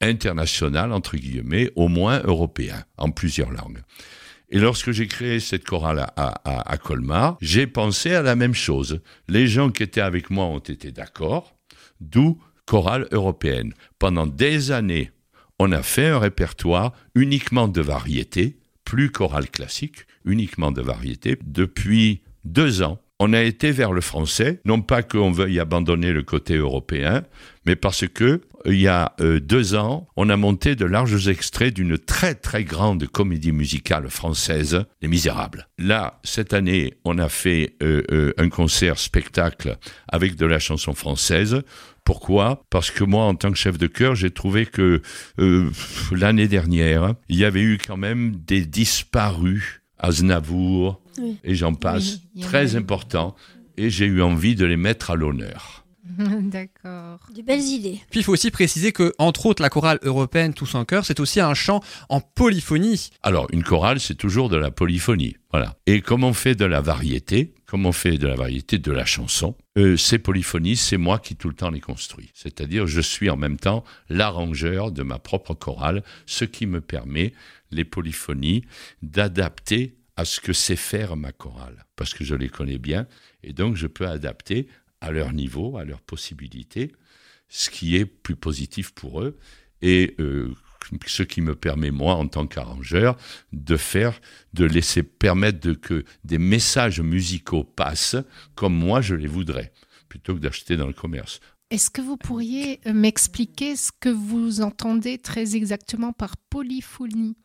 international, 0.00 0.92
entre 0.92 1.16
guillemets, 1.16 1.70
au 1.76 1.88
moins 1.88 2.20
européen, 2.24 2.84
en 2.98 3.10
plusieurs 3.10 3.50
langues. 3.50 3.82
Et 4.50 4.58
lorsque 4.60 4.92
j'ai 4.92 5.06
créé 5.08 5.40
cette 5.40 5.64
chorale 5.64 6.00
à, 6.00 6.10
à- 6.44 6.70
à 6.72 6.76
Colmar, 6.76 7.36
j'ai 7.40 7.66
pensé 7.66 8.14
à 8.14 8.22
la 8.22 8.36
même 8.36 8.54
chose. 8.54 9.00
Les 9.28 9.46
gens 9.48 9.70
qui 9.70 9.82
étaient 9.82 10.00
avec 10.00 10.30
moi 10.30 10.44
ont 10.44 10.58
été 10.58 10.92
d'accord, 10.92 11.56
d'où 12.00 12.40
chorale 12.64 13.08
européenne. 13.10 13.72
Pendant 13.98 14.26
des 14.26 14.70
années, 14.70 15.10
on 15.58 15.72
a 15.72 15.82
fait 15.82 16.08
un 16.08 16.18
répertoire 16.18 16.92
uniquement 17.14 17.66
de 17.66 17.80
variété, 17.80 18.58
plus 18.84 19.10
chorale 19.10 19.50
classique, 19.50 20.06
uniquement 20.24 20.70
de 20.70 20.82
variété. 20.82 21.38
Depuis 21.44 22.22
deux 22.44 22.82
ans, 22.82 23.00
on 23.18 23.32
a 23.32 23.42
été 23.42 23.70
vers 23.70 23.92
le 23.92 24.00
français, 24.00 24.60
non 24.64 24.82
pas 24.82 25.02
qu'on 25.02 25.30
veuille 25.30 25.58
abandonner 25.58 26.12
le 26.12 26.22
côté 26.22 26.56
européen, 26.56 27.22
mais 27.64 27.76
parce 27.76 28.06
que 28.06 28.42
il 28.66 28.80
y 28.80 28.88
a 28.88 29.14
euh, 29.20 29.38
deux 29.38 29.74
ans, 29.74 30.08
on 30.16 30.28
a 30.28 30.36
monté 30.36 30.74
de 30.74 30.84
larges 30.84 31.28
extraits 31.28 31.72
d'une 31.72 31.98
très 31.98 32.34
très 32.34 32.64
grande 32.64 33.06
comédie 33.06 33.52
musicale 33.52 34.10
française, 34.10 34.84
Les 35.02 35.08
Misérables. 35.08 35.68
Là, 35.78 36.20
cette 36.24 36.52
année, 36.52 36.94
on 37.04 37.18
a 37.18 37.28
fait 37.28 37.76
euh, 37.82 38.02
euh, 38.10 38.32
un 38.38 38.48
concert 38.48 38.98
spectacle 38.98 39.76
avec 40.08 40.36
de 40.36 40.46
la 40.46 40.58
chanson 40.58 40.94
française. 40.94 41.62
Pourquoi? 42.04 42.64
Parce 42.70 42.90
que 42.90 43.04
moi, 43.04 43.24
en 43.24 43.34
tant 43.34 43.50
que 43.50 43.58
chef 43.58 43.78
de 43.78 43.86
chœur, 43.86 44.14
j'ai 44.14 44.30
trouvé 44.30 44.64
que 44.64 45.02
l'année 46.12 46.46
dernière, 46.46 47.14
il 47.28 47.36
y 47.36 47.44
avait 47.44 47.62
eu 47.62 47.78
quand 47.84 47.96
même 47.96 48.36
des 48.46 48.64
disparus, 48.64 49.82
Aznavour, 49.98 51.02
Oui. 51.20 51.36
et 51.44 51.54
j'en 51.54 51.74
passe, 51.74 52.20
Oui, 52.34 52.42
a 52.44 52.46
très 52.46 52.74
eu. 52.74 52.78
importants, 52.78 53.34
et 53.76 53.90
j'ai 53.90 54.06
eu 54.06 54.22
envie 54.22 54.54
de 54.54 54.64
les 54.64 54.76
mettre 54.76 55.10
à 55.10 55.14
l'honneur. 55.16 55.84
D'accord. 56.18 57.18
De 57.34 57.42
belles 57.42 57.60
idées. 57.64 58.00
Puis 58.10 58.20
il 58.20 58.22
faut 58.22 58.32
aussi 58.32 58.50
préciser 58.52 58.92
que, 58.92 59.12
entre 59.18 59.46
autres, 59.46 59.60
la 59.60 59.68
chorale 59.70 59.98
européenne 60.02 60.54
Tous 60.54 60.74
en 60.76 60.84
chœur, 60.84 61.04
c'est 61.04 61.18
aussi 61.20 61.40
un 61.40 61.52
chant 61.54 61.82
en 62.08 62.20
polyphonie. 62.20 63.10
Alors, 63.22 63.48
une 63.52 63.64
chorale, 63.64 63.98
c'est 63.98 64.14
toujours 64.14 64.48
de 64.48 64.56
la 64.56 64.70
polyphonie. 64.70 65.36
Voilà. 65.50 65.76
Et 65.86 66.00
comme 66.00 66.22
on 66.22 66.32
fait 66.32 66.54
de 66.54 66.64
la 66.64 66.80
variété, 66.80 67.54
comme 67.66 67.86
on 67.86 67.92
fait 67.92 68.18
de 68.18 68.26
la 68.28 68.36
variété 68.36 68.78
de 68.78 68.92
la 68.92 69.04
chanson, 69.04 69.56
euh, 69.78 69.96
ces 69.96 70.18
polyphonies, 70.18 70.76
c'est 70.76 70.96
moi 70.96 71.18
qui 71.18 71.34
tout 71.34 71.48
le 71.48 71.54
temps 71.56 71.70
les 71.70 71.80
construis. 71.80 72.30
C'est-à-dire, 72.34 72.86
je 72.86 73.00
suis 73.00 73.28
en 73.28 73.36
même 73.36 73.58
temps 73.58 73.82
l'arrangeur 74.08 74.92
de 74.92 75.02
ma 75.02 75.18
propre 75.18 75.54
chorale, 75.54 76.04
ce 76.24 76.44
qui 76.44 76.66
me 76.66 76.80
permet, 76.80 77.32
les 77.72 77.84
polyphonies, 77.84 78.62
d'adapter 79.02 79.96
à 80.16 80.24
ce 80.24 80.40
que 80.40 80.52
sait 80.52 80.76
faire 80.76 81.16
ma 81.16 81.32
chorale. 81.32 81.86
Parce 81.94 82.14
que 82.14 82.24
je 82.24 82.34
les 82.34 82.48
connais 82.48 82.78
bien, 82.78 83.06
et 83.42 83.52
donc 83.52 83.76
je 83.76 83.86
peux 83.86 84.06
adapter 84.06 84.68
à 85.00 85.10
leur 85.10 85.32
niveau, 85.32 85.76
à 85.76 85.84
leurs 85.84 86.00
possibilités, 86.00 86.92
ce 87.48 87.70
qui 87.70 87.96
est 87.96 88.06
plus 88.06 88.36
positif 88.36 88.92
pour 88.92 89.22
eux. 89.22 89.38
Et 89.82 90.14
euh, 90.18 90.54
ce 91.06 91.22
qui 91.22 91.40
me 91.40 91.54
permet, 91.54 91.90
moi, 91.90 92.14
en 92.14 92.28
tant 92.28 92.46
qu'arrangeur, 92.46 93.16
de 93.52 93.76
faire, 93.76 94.20
de 94.54 94.64
laisser 94.64 95.02
permettre 95.02 95.60
de, 95.60 95.74
que 95.74 96.04
des 96.24 96.38
messages 96.38 97.00
musicaux 97.00 97.64
passent 97.64 98.16
comme 98.54 98.74
moi 98.74 99.00
je 99.00 99.14
les 99.14 99.26
voudrais, 99.26 99.72
plutôt 100.08 100.34
que 100.34 100.40
d'acheter 100.40 100.76
dans 100.76 100.86
le 100.86 100.92
commerce. 100.92 101.40
Est-ce 101.70 101.90
que 101.90 102.00
vous 102.00 102.16
pourriez 102.16 102.80
euh, 102.86 102.92
m'expliquer 102.92 103.74
ce 103.74 103.90
que 103.98 104.08
vous 104.08 104.60
entendez 104.60 105.18
très 105.18 105.56
exactement 105.56 106.12
par 106.12 106.36
polyphonie? 106.36 107.36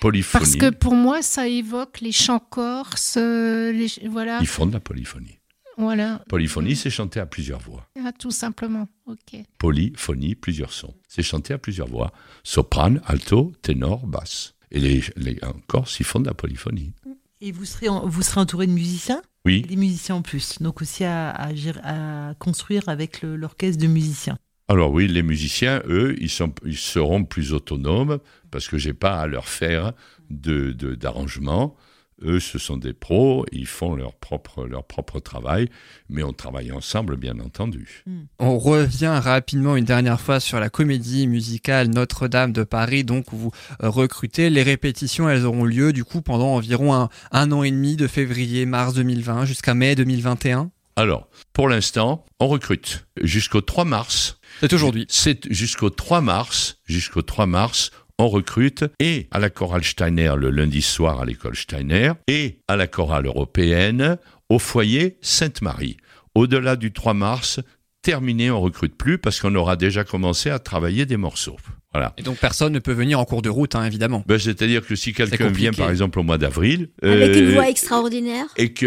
Polyphonie, 0.00 0.40
Parce 0.42 0.56
que 0.56 0.70
pour 0.70 0.94
moi, 0.94 1.20
ça 1.20 1.46
évoque 1.46 2.00
les 2.00 2.12
chants 2.12 2.38
corses, 2.38 3.16
euh, 3.18 3.72
les 3.72 4.08
voilà, 4.08 4.38
ils 4.40 4.46
font 4.46 4.64
de 4.66 4.72
la 4.72 4.80
polyphonie. 4.80 5.38
voilà, 5.76 6.22
Polyphonie, 6.28 6.74
c'est 6.74 6.88
chanter 6.88 7.20
à 7.20 7.26
plusieurs 7.26 7.60
voix. 7.60 7.86
Ah, 8.02 8.12
tout 8.12 8.30
simplement. 8.30 8.88
Ok. 9.04 9.36
Polyphonie, 9.58 10.34
plusieurs 10.36 10.72
sons. 10.72 10.94
C'est 11.06 11.22
chanter 11.22 11.52
à 11.52 11.58
plusieurs 11.58 11.88
voix. 11.88 12.12
Soprane, 12.44 13.02
alto, 13.04 13.52
ténor, 13.60 14.06
basse. 14.06 14.54
Et 14.70 14.80
les, 14.80 15.02
les, 15.16 15.38
en 15.44 15.52
Corse, 15.66 16.00
ils 16.00 16.06
font 16.06 16.20
de 16.20 16.26
la 16.26 16.34
polyphonie. 16.34 16.92
Et 17.40 17.52
vous 17.52 17.64
serez, 17.64 17.88
en- 17.88 18.06
vous 18.06 18.22
serez 18.22 18.40
entouré 18.40 18.66
de 18.66 18.72
musiciens 18.72 19.22
Oui, 19.44 19.62
Des 19.62 19.76
musiciens 19.76 20.16
en 20.16 20.22
plus. 20.22 20.60
Donc 20.60 20.80
aussi 20.80 21.04
à, 21.04 21.30
à 21.30 21.54
gérer- 21.54 21.80
à 21.84 22.34
construire 22.38 22.88
avec 22.88 23.22
l'orchestre 23.22 23.80
de 23.82 23.86
musiciens. 23.86 24.38
Alors 24.68 24.90
oui, 24.90 25.06
les 25.06 25.22
musiciens, 25.22 25.80
eux, 25.86 26.16
ils, 26.18 26.30
sont, 26.30 26.52
ils 26.64 26.76
seront 26.76 27.24
plus 27.24 27.52
autonomes 27.52 28.18
parce 28.50 28.66
que 28.68 28.78
j'ai 28.78 28.94
pas 28.94 29.20
à 29.20 29.26
leur 29.26 29.48
faire 29.48 29.92
de 30.30 30.72
de- 30.72 30.94
d'arrangement. 30.96 31.76
Eux, 32.22 32.40
ce 32.40 32.58
sont 32.58 32.78
des 32.78 32.94
pros, 32.94 33.44
ils 33.52 33.66
font 33.66 33.94
leur 33.94 34.14
propre, 34.14 34.64
leur 34.64 34.84
propre 34.84 35.20
travail, 35.20 35.68
mais 36.08 36.22
on 36.22 36.32
travaille 36.32 36.72
ensemble, 36.72 37.16
bien 37.16 37.38
entendu. 37.40 38.04
On 38.38 38.58
revient 38.58 39.20
rapidement 39.22 39.76
une 39.76 39.84
dernière 39.84 40.20
fois 40.20 40.40
sur 40.40 40.58
la 40.58 40.70
comédie 40.70 41.26
musicale 41.26 41.88
Notre-Dame 41.88 42.52
de 42.52 42.64
Paris, 42.64 43.04
donc 43.04 43.32
où 43.32 43.36
vous 43.36 43.50
euh, 43.82 43.90
recrutez. 43.90 44.48
Les 44.48 44.62
répétitions, 44.62 45.28
elles 45.28 45.44
auront 45.44 45.64
lieu 45.64 45.92
du 45.92 46.04
coup 46.04 46.22
pendant 46.22 46.54
environ 46.54 46.94
un, 46.94 47.10
un 47.32 47.52
an 47.52 47.62
et 47.62 47.70
demi, 47.70 47.96
de 47.96 48.06
février-mars 48.06 48.94
2020 48.94 49.44
jusqu'à 49.44 49.74
mai 49.74 49.94
2021. 49.94 50.70
Alors, 50.98 51.28
pour 51.52 51.68
l'instant, 51.68 52.24
on 52.40 52.48
recrute 52.48 53.06
jusqu'au 53.20 53.60
3 53.60 53.84
mars. 53.84 54.38
C'est 54.60 54.72
aujourd'hui. 54.72 55.04
C'est 55.10 55.52
jusqu'au 55.52 55.90
3 55.90 56.22
mars, 56.22 56.78
jusqu'au 56.86 57.20
3 57.20 57.44
mars, 57.44 57.90
on 58.18 58.28
recrute 58.28 58.84
et 58.98 59.28
à 59.30 59.38
la 59.38 59.50
chorale 59.50 59.84
Steiner 59.84 60.32
le 60.36 60.50
lundi 60.50 60.82
soir 60.82 61.20
à 61.20 61.24
l'école 61.24 61.56
Steiner 61.56 62.12
et 62.28 62.58
à 62.68 62.76
la 62.76 62.86
chorale 62.86 63.26
européenne 63.26 64.18
au 64.48 64.58
foyer 64.58 65.18
Sainte-Marie. 65.20 65.96
Au-delà 66.34 66.76
du 66.76 66.92
3 66.92 67.14
mars, 67.14 67.60
terminé, 68.02 68.50
on 68.50 68.60
recrute 68.60 68.94
plus 68.96 69.18
parce 69.18 69.40
qu'on 69.40 69.54
aura 69.54 69.76
déjà 69.76 70.04
commencé 70.04 70.50
à 70.50 70.58
travailler 70.58 71.06
des 71.06 71.16
morceaux. 71.16 71.56
Voilà. 71.92 72.12
Et 72.18 72.22
donc 72.22 72.36
personne 72.36 72.72
ne 72.72 72.78
peut 72.78 72.92
venir 72.92 73.18
en 73.18 73.24
cours 73.24 73.42
de 73.42 73.48
route, 73.48 73.74
hein, 73.74 73.84
évidemment. 73.84 74.22
Ben, 74.26 74.38
C'est-à-dire 74.38 74.86
que 74.86 74.94
si 74.94 75.12
quelqu'un 75.12 75.48
vient 75.48 75.72
par 75.72 75.90
exemple 75.90 76.18
au 76.18 76.22
mois 76.22 76.38
d'avril 76.38 76.90
Avec 77.02 77.34
une 77.36 77.46
euh, 77.48 77.54
voix 77.54 77.68
extraordinaire. 77.70 78.44
et 78.56 78.72
que 78.72 78.86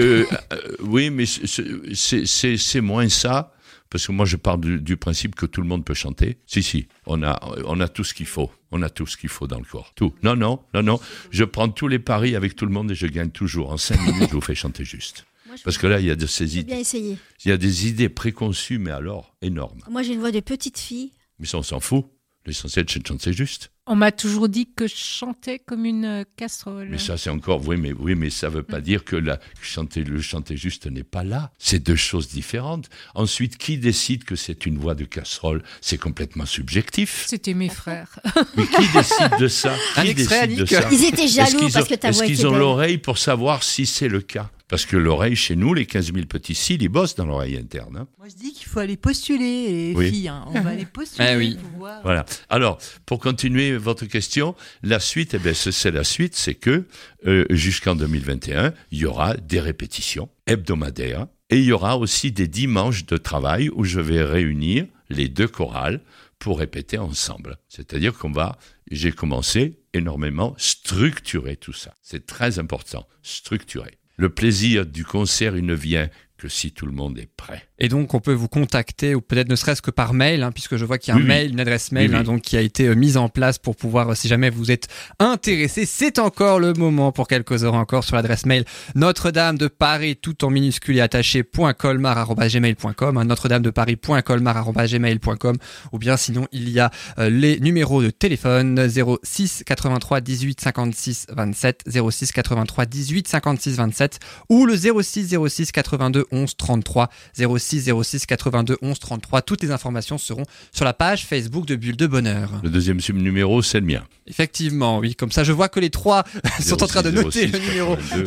euh, 0.54 0.58
oui, 0.82 1.10
mais 1.10 1.26
c'est 1.26 2.82
moins 2.82 3.10
ça. 3.10 3.54
Parce 3.89 4.06
que 4.06 4.12
moi, 4.12 4.25
je 4.25 4.36
pars 4.36 4.58
du, 4.58 4.80
du 4.80 4.97
principe 4.97 5.36
que 5.36 5.45
tout 5.45 5.62
le 5.62 5.67
monde 5.67 5.84
peut 5.84 5.95
chanter. 5.95 6.38
Si, 6.45 6.62
si, 6.62 6.88
on 7.08 7.23
a, 7.23 7.39
on 7.65 7.80
a 7.80 7.88
tout 7.88 8.04
ce 8.04 8.13
qu'il 8.13 8.28
faut. 8.28 8.52
On 8.71 8.84
a 8.84 8.89
tout 8.89 9.08
ce 9.08 9.17
qu'il 9.17 9.30
faut 9.30 9.47
dans 9.47 9.58
le 9.58 9.65
corps. 9.65 9.93
Tout. 9.95 10.13
Non, 10.21 10.36
non, 10.36 10.60
non, 10.75 10.84
non. 10.84 10.99
Je 11.32 11.43
prends 11.43 11.69
tous 11.69 11.88
les 11.88 11.97
paris 11.97 12.36
avec 12.36 12.56
tout 12.56 12.65
le 12.65 12.71
monde 12.71 12.91
et 12.91 12.95
je 12.95 13.08
gagne 13.08 13.32
toujours. 13.32 13.71
En 13.71 13.78
cinq 13.78 13.99
minutes, 14.02 14.30
je 14.30 14.36
vous 14.36 14.41
fais 14.41 14.54
chanter 14.56 14.86
juste. 14.86 15.25
Moi, 15.47 15.56
Parce 15.63 15.80
que 15.80 15.88
là, 15.88 15.99
il 15.99 16.06
y 16.06 16.12
a 16.12 16.15
de 16.15 16.28
ces 16.28 16.60
idées. 16.60 16.84
Il 16.93 17.49
y 17.49 17.52
a 17.52 17.58
des 17.58 17.88
idées 17.88 18.10
préconçues, 18.10 18.78
mais 18.78 18.91
alors 18.91 19.36
énormes. 19.41 19.82
Moi, 19.89 20.04
j'ai 20.04 20.13
une 20.13 20.19
voix 20.19 20.32
de 20.32 20.39
petite 20.39 20.78
fille. 20.78 21.12
Mais 21.39 21.47
ça, 21.47 21.58
on 21.58 21.63
s'en 21.63 21.80
fout. 21.80 22.06
L'essentiel, 22.45 22.86
c'est 22.88 22.99
de 22.99 23.08
chanter 23.08 23.34
juste. 23.34 23.71
On 23.91 23.95
m'a 23.95 24.12
toujours 24.12 24.49
dit 24.49 24.69
que 24.75 24.86
je 24.88 24.95
chantais 24.95 25.58
comme 25.58 25.84
une 25.84 26.06
euh, 26.06 26.23
casserole. 26.38 26.88
Mais 26.91 26.99
ça, 26.99 27.17
c'est 27.17 27.32
encore, 27.32 27.67
oui, 27.67 27.75
mais, 27.75 27.91
oui, 27.91 28.13
mais 28.13 28.30
ça 28.30 28.47
veut 28.47 28.62
pas 28.62 28.82
dire 28.82 29.04
que 29.04 29.15
la, 29.15 29.39
chanter, 29.63 30.04
le 30.04 30.21
chanter 30.21 30.56
juste 30.58 30.86
n'est 30.86 31.04
pas 31.04 31.23
là. 31.23 31.52
C'est 31.58 31.80
deux 31.80 31.95
choses 31.95 32.28
différentes. 32.28 32.88
Ensuite, 33.15 33.58
qui 33.58 33.80
décide 33.80 34.25
que 34.25 34.36
c'est 34.36 34.67
une 34.67 34.78
voix 34.78 34.93
de 34.93 35.06
casserole? 35.06 35.63
C'est 35.82 35.97
complètement 35.97 36.45
subjectif. 36.45 37.25
C'était 37.28 37.56
mes 37.56 37.69
frères. 37.69 38.19
Mais 38.56 38.67
qui 38.67 38.88
décide 38.93 39.39
de 39.39 39.47
ça? 39.47 39.73
Un 39.95 40.04
Qui 40.04 40.10
extrait, 40.12 40.47
décide 40.47 40.60
de 40.62 40.65
ça? 40.67 40.89
Ils 40.91 41.06
étaient 41.06 41.23
Est-ce 41.23 41.34
jaloux 41.36 41.60
qu'ils 41.65 41.73
parce 41.73 41.88
que 41.88 41.95
ta 41.95 42.10
Est-ce 42.10 42.17
voix 42.17 42.25
était 42.28 42.36
qu'ils 42.36 42.45
ont 42.47 42.56
l'oreille 42.56 42.99
pour 42.99 43.17
savoir 43.17 43.63
si 43.63 43.88
c'est 43.88 44.08
le 44.08 44.21
cas? 44.21 44.52
Parce 44.67 44.86
que 44.86 44.97
l'oreille, 44.97 45.36
chez 45.36 45.56
nous, 45.56 45.73
les 45.73 45.88
15 45.88 46.13
000 46.13 46.28
petits 46.28 46.54
cils, 46.54 46.80
ils 46.84 46.89
bossent 46.89 47.15
dans 47.15 47.25
l'oreille 47.25 47.58
interne. 47.58 47.97
hein. 47.97 48.08
Moi, 48.19 48.28
je 48.30 48.36
dis 48.36 48.54
qu'il 48.54 48.67
faut 48.67 48.78
aller 48.78 48.97
postuler, 48.97 49.67
les 49.89 49.93
Oui. 49.95 50.12
filles. 50.12 50.28
hein. 50.28 50.45
On 50.45 50.62
va 50.62 50.69
aller 50.75 50.86
postuler 50.86 51.36
oui. 51.38 51.58
pour 51.60 51.80
voir. 51.80 52.02
Voilà. 52.04 52.23
Alors, 52.52 52.78
pour 53.08 53.17
continuer 53.17 53.79
votre 53.80 54.06
question, 54.06 54.56
la 54.84 55.00
suite, 55.00 55.34
eh 55.36 55.54
c'est 55.54 55.92
la 55.92 56.04
suite, 56.04 56.36
c'est 56.36 56.56
que 56.56 56.86
euh, 57.26 57.46
jusqu'en 57.50 57.96
2021, 57.96 58.74
il 58.92 59.00
y 59.00 59.06
aura 59.06 59.36
des 59.36 59.60
répétitions 59.60 60.30
hebdomadaires 60.48 61.28
et 61.50 61.58
il 61.58 61.65
y 61.65 61.72
aura 61.72 61.98
aussi 61.98 62.32
des 62.32 62.48
dimanches 62.48 63.06
de 63.06 63.18
travail 63.18 63.70
où 63.70 63.84
je 63.84 64.00
vais 64.00 64.24
réunir 64.24 64.86
les 65.10 65.28
deux 65.28 65.48
chorales 65.48 66.02
pour 66.38 66.60
répéter 66.60 66.98
ensemble. 66.98 67.58
C'est-à-dire 67.68 68.18
qu'on 68.18 68.32
va, 68.32 68.58
j'ai 68.92 69.12
commencé 69.12 69.80
énormément 69.94 70.56
structurer 70.58 71.58
tout 71.58 71.74
ça. 71.74 71.94
C'est 72.02 72.26
très 72.26 72.60
important, 72.60 73.08
structurer. 73.24 73.98
Le 74.15 74.30
plaisir 74.30 74.86
du 74.86 75.06
concert, 75.06 75.56
il 75.56 75.65
ne 75.65 75.74
vient 75.74 76.10
que 76.39 76.47
si 76.47 76.71
tout 76.71 76.86
le 76.86 76.91
monde 76.93 77.17
est 77.19 77.30
prêt. 77.38 77.63
Et 77.78 77.88
donc 77.89 78.13
on 78.13 78.19
peut 78.19 78.34
vous 78.34 78.47
contacter 78.47 79.13
ou 79.15 79.21
peut-être 79.21 79.49
ne 79.49 79.56
serait-ce 79.56 79.82
que 79.82 79.91
par 79.91 80.13
mail, 80.13 80.41
hein, 80.43 80.52
puisque 80.52 80.75
je 80.78 80.86
vois 80.86 80.97
qu'il 80.97 81.10
y 81.10 81.12
a 81.12 81.15
un 81.15 81.17
Oui, 81.17 81.23
oui. 81.23 81.28
mail, 81.30 81.52
une 81.52 81.60
adresse 81.60 81.91
mail 81.91 82.12
oui. 82.12 82.15
hein, 82.17 82.23
donc 82.23 82.41
qui 82.41 82.58
a 82.58 82.62
été 82.62 82.88
euh, 82.88 82.95
mise 82.95 83.17
en 83.17 83.30
place 83.30 83.58
pour 83.58 83.75
pouvoir, 83.75 84.10
euh, 84.10 84.15
si 84.15 84.28
jamais 84.28 84.49
vous 84.49 84.71
êtes 84.71 84.88
intéressé, 85.19 85.86
c'est 85.86 86.17
encore 86.19 86.60
le 86.60 86.73
moment 86.73 87.12
pour 87.12 87.28
quelques 87.28 87.63
heures 87.63 87.73
encore 87.75 88.04
sur 88.04 88.15
l'adresse 88.15 88.45
mail 88.45 88.65
Notre-Dame 88.95 89.58
de 89.58 89.67
Paris 89.67 90.15
tout 90.15 90.43
en 90.45 90.49
minuscule 90.49 90.97
et 90.97 91.02
attaché 91.02 91.43
point 91.43 91.73
colmar@gmail.com, 91.73 93.17
hein, 93.17 93.25
Notre-Dame 93.25 93.62
de 93.62 93.69
Paris 93.69 93.95
point 93.95 94.21
colmar@gmail.com 94.21 95.58
ou 95.91 95.99
bien 95.99 96.17
sinon 96.17 96.47
il 96.52 96.69
y 96.69 96.80
a 96.80 96.91
euh, 97.17 97.30
les 97.30 97.60
numéros 97.60 98.02
de 98.02 98.10
téléphone 98.10 98.88
06 99.23 99.63
83 99.65 100.21
18 100.21 100.62
56 100.62 101.28
27 101.36 101.84
06 102.12 102.32
83 102.32 102.86
18 102.86 103.28
56 103.28 103.75
27 103.78 104.19
ou 104.49 104.65
le 104.65 104.75
06 104.75 105.36
06 105.47 105.71
82 105.71 106.25
11 106.32 106.56
33 106.58 107.10
06 107.58 107.92
06 108.04 108.26
82 108.26 108.78
11 108.82 109.00
33. 109.00 109.42
Toutes 109.42 109.63
les 109.63 109.72
informations 109.72 110.18
seront 110.18 110.44
sur 110.72 110.86
la 110.86 110.94
page 110.94 111.26
Facebook 111.26 111.65
de 111.65 111.76
Bulle 111.76 111.98
de 111.98 112.08
Bonheur. 112.08 112.52
Le 112.63 112.70
deuxième 112.70 113.00
numéro, 113.13 113.62
c'est 113.62 113.80
le 113.80 113.86
mien. 113.86 114.04
Effectivement, 114.28 115.00
oui. 115.00 115.15
Comme 115.15 115.32
ça, 115.32 115.44
je 115.44 115.52
vois 115.52 115.70
que 115.70 115.80
les 115.80 115.89
trois 115.89 116.24
sont 116.62 116.84
en 116.84 116.88
train 116.88 117.02
de 117.02 117.10
06, 117.10 117.15
noter 117.15 117.48
06, 117.48 117.52
le 117.52 117.60
numéro, 117.60 117.96
82. 117.96 118.26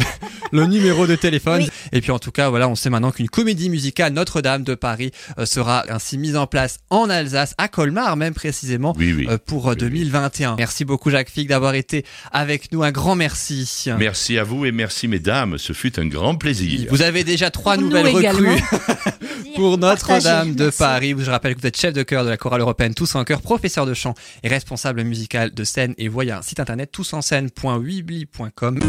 le 0.53 0.67
numéro 0.67 1.07
de 1.07 1.15
téléphone. 1.17 1.63
Oui. 1.63 1.71
Et 1.93 2.01
puis 2.01 2.11
en 2.11 2.19
tout 2.19 2.33
cas, 2.33 2.49
voilà, 2.51 2.69
on 2.69 2.75
sait 2.75 2.91
maintenant 2.91 3.13
qu'une 3.13 3.29
comédie 3.29 3.71
musicale 3.71 4.13
Notre-Dame 4.13 4.65
de 4.65 4.75
Paris 4.75 5.13
euh, 5.39 5.47
sera 5.47 5.85
ainsi 5.89 6.19
mise 6.19 6.37
en 6.37 6.47
place 6.47 6.79
en 6.91 7.09
Alsace, 7.09 7.55
à 7.59 7.69
Colmar 7.69 8.17
même 8.17 8.35
précisément. 8.35 8.95
Oui, 8.99 9.13
oui. 9.17 9.27
euh, 9.29 9.39
pour 9.45 9.69
euh, 9.69 9.75
Oui, 9.75 9.83
oui. 9.83 9.91
2021. 9.91 10.57
Merci 10.57 10.85
beaucoup 10.85 11.11
Jacques 11.11 11.31
Fig 11.31 11.49
d'avoir 11.49 11.75
été 11.75 12.05
avec 12.33 12.73
nous. 12.73 12.83
Un 12.83 12.91
grand 12.91 13.15
merci. 13.15 13.85
Merci 13.99 14.39
à 14.39 14.45
vous 14.45 14.67
et 14.67 14.73
merci 14.73 15.07
mesdames, 15.09 15.57
ce 15.59 15.73
fut 15.73 15.99
un 16.01 16.07
grand 16.07 16.35
plaisir. 16.35 16.89
Vous 16.91 17.03
avez 17.03 17.23
déjà 17.25 17.51
trois 17.51 17.77
nouvelles 17.77 17.92
également. 17.99 18.55
recrues 18.55 19.55
pour 19.57 19.79
Notre-Dame 19.79 20.55
de. 20.55 20.71
Paris. 20.71 21.15
Je 21.19 21.31
rappelle 21.31 21.55
que 21.55 21.61
vous 21.61 21.67
êtes 21.67 21.77
chef 21.77 21.93
de 21.93 22.03
chœur 22.03 22.25
de 22.25 22.31
la 22.31 22.37
chorale 22.37 22.61
européenne 22.61 22.95
Tous 22.95 23.15
en 23.15 23.25
chœur, 23.25 23.41
professeur 23.43 23.87
de 23.87 23.95
chant 23.95 24.15
et 24.43 24.49
responsable 24.49 25.03
musical 25.05 25.53
de 25.53 25.65
scène 25.65 25.95
et 25.99 26.09
voyez 26.09 26.33
un 26.33 26.43
site 26.43 26.61
internet 26.61 26.91
tousenschène.weebly.com. 26.93 28.81